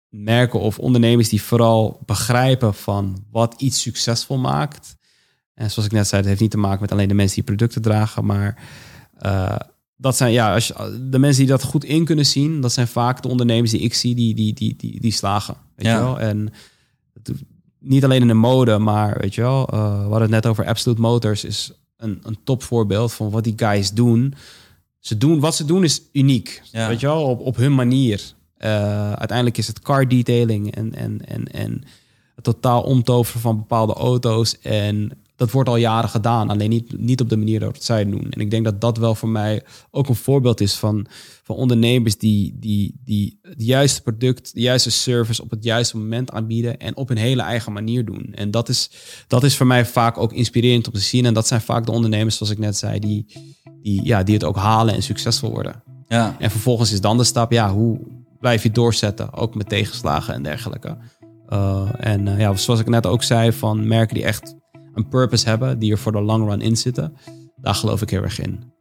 [0.09, 4.95] merken of ondernemers die vooral begrijpen van wat iets succesvol maakt.
[5.53, 7.43] En zoals ik net zei, het heeft niet te maken met alleen de mensen die
[7.43, 8.63] producten dragen, maar
[9.25, 9.55] uh,
[10.01, 12.87] dat zijn ja, als je, de mensen die dat goed in kunnen zien, dat zijn
[12.87, 15.55] vaak de ondernemers die ik zie die, die, die, die, die slagen.
[15.75, 15.97] Weet ja.
[15.97, 16.19] je wel?
[16.19, 16.53] En
[17.79, 20.65] niet alleen in de mode, maar weet je wel, uh, we hadden het net over
[20.65, 24.33] Absolute Motors, is een, een topvoorbeeld van wat die guys doen.
[24.99, 26.61] Ze doen wat ze doen is uniek.
[26.71, 26.87] Ja.
[26.87, 28.33] Weet je wel, op, op hun manier.
[28.57, 31.83] Uh, uiteindelijk is het car detailing en, en, en, en
[32.35, 34.59] het totaal omtoveren van bepaalde auto's.
[34.59, 35.11] En
[35.41, 36.49] dat wordt al jaren gedaan.
[36.49, 38.27] Alleen niet, niet op de manier dat zij doen.
[38.29, 41.05] En ik denk dat dat wel voor mij ook een voorbeeld is van,
[41.43, 46.31] van ondernemers die, die, die het juiste product, de juiste service op het juiste moment
[46.31, 48.33] aanbieden en op hun hele eigen manier doen.
[48.33, 48.91] En dat is,
[49.27, 51.25] dat is voor mij vaak ook inspirerend om te zien.
[51.25, 53.25] En dat zijn vaak de ondernemers, zoals ik net zei, die,
[53.81, 55.83] die, ja, die het ook halen en succesvol worden.
[56.07, 56.35] Ja.
[56.39, 57.99] En vervolgens is dan de stap, ja, hoe
[58.39, 60.97] blijf je doorzetten, ook met tegenslagen en dergelijke.
[61.49, 64.59] Uh, en uh, ja, zoals ik net ook zei, van merken die echt
[64.93, 67.13] een purpose hebben, die er voor de long run in zitten.
[67.55, 68.71] Daar geloof ik heel erg in.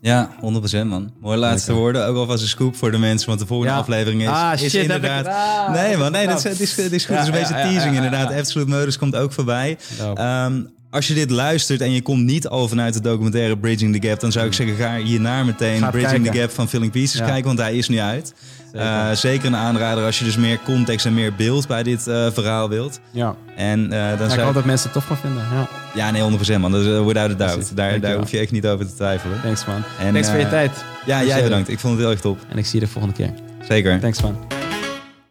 [0.00, 1.12] Ja, 100% man.
[1.20, 2.06] Mooie laatste woorden.
[2.06, 4.82] Ook alvast een scoop voor de mensen, want de volgende aflevering is, ah, is shit,
[4.82, 5.74] inderdaad...
[5.74, 7.16] Nee man, nee, dat is, is, is goed.
[7.16, 8.32] het is een beetje teasing inderdaad.
[8.32, 9.78] Absolute Modus komt ook voorbij.
[10.18, 14.08] Um, als je dit luistert en je komt niet al vanuit de documentaire Bridging the
[14.08, 17.44] Gap, dan zou ik zeggen, ga hierna meteen Bridging the Gap van Filling Pieces kijken,
[17.44, 18.34] want hij is nu uit.
[18.72, 18.86] Zeker.
[18.86, 22.26] Uh, zeker een aanrader als je dus meer context en meer beeld bij dit uh,
[22.30, 23.00] verhaal wilt.
[23.10, 23.34] Ja.
[23.56, 25.42] En uh, dan ja, zou ik hoop dat mensen het tof gaan vinden.
[25.52, 26.72] Ja, ja nee, 100% man.
[26.72, 27.76] Dat is without a doubt.
[27.76, 29.40] Daar, daar hoef je echt niet over te twijfelen.
[29.42, 29.82] Thanks man.
[30.00, 30.84] En, Thanks voor je tijd.
[31.06, 31.68] Ja, jij bedankt.
[31.68, 32.38] Ik vond het heel erg top.
[32.48, 33.32] En ik zie je de volgende keer.
[33.68, 34.00] Zeker.
[34.00, 34.36] Thanks man.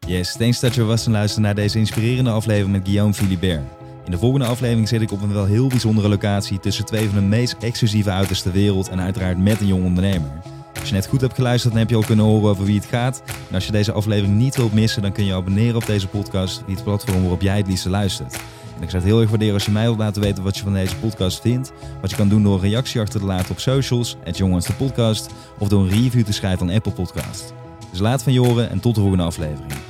[0.08, 3.62] Yes, thanks dat je was en luisteren naar deze inspirerende aflevering met Guillaume Philibert.
[4.06, 7.16] In de volgende aflevering zit ik op een wel heel bijzondere locatie tussen twee van
[7.16, 10.30] de meest exclusieve auto's ter wereld en uiteraard met een jong ondernemer.
[10.80, 12.90] Als je net goed hebt geluisterd, dan heb je al kunnen horen over wie het
[12.90, 13.22] gaat.
[13.50, 16.62] En als je deze aflevering niet wilt missen, dan kun je abonneren op deze podcast
[16.66, 18.34] via het platform waarop jij het liefst luistert.
[18.76, 20.64] En ik zou het heel erg waarderen als je mij wilt laten weten wat je
[20.64, 21.72] van deze podcast vindt.
[22.02, 24.74] Wat je kan doen door een reactie achter te laten op socials, at Young de
[24.74, 27.54] podcast, of door een review te schrijven aan Apple Podcast.
[27.92, 29.89] Dus laat van je horen en tot de volgende aflevering.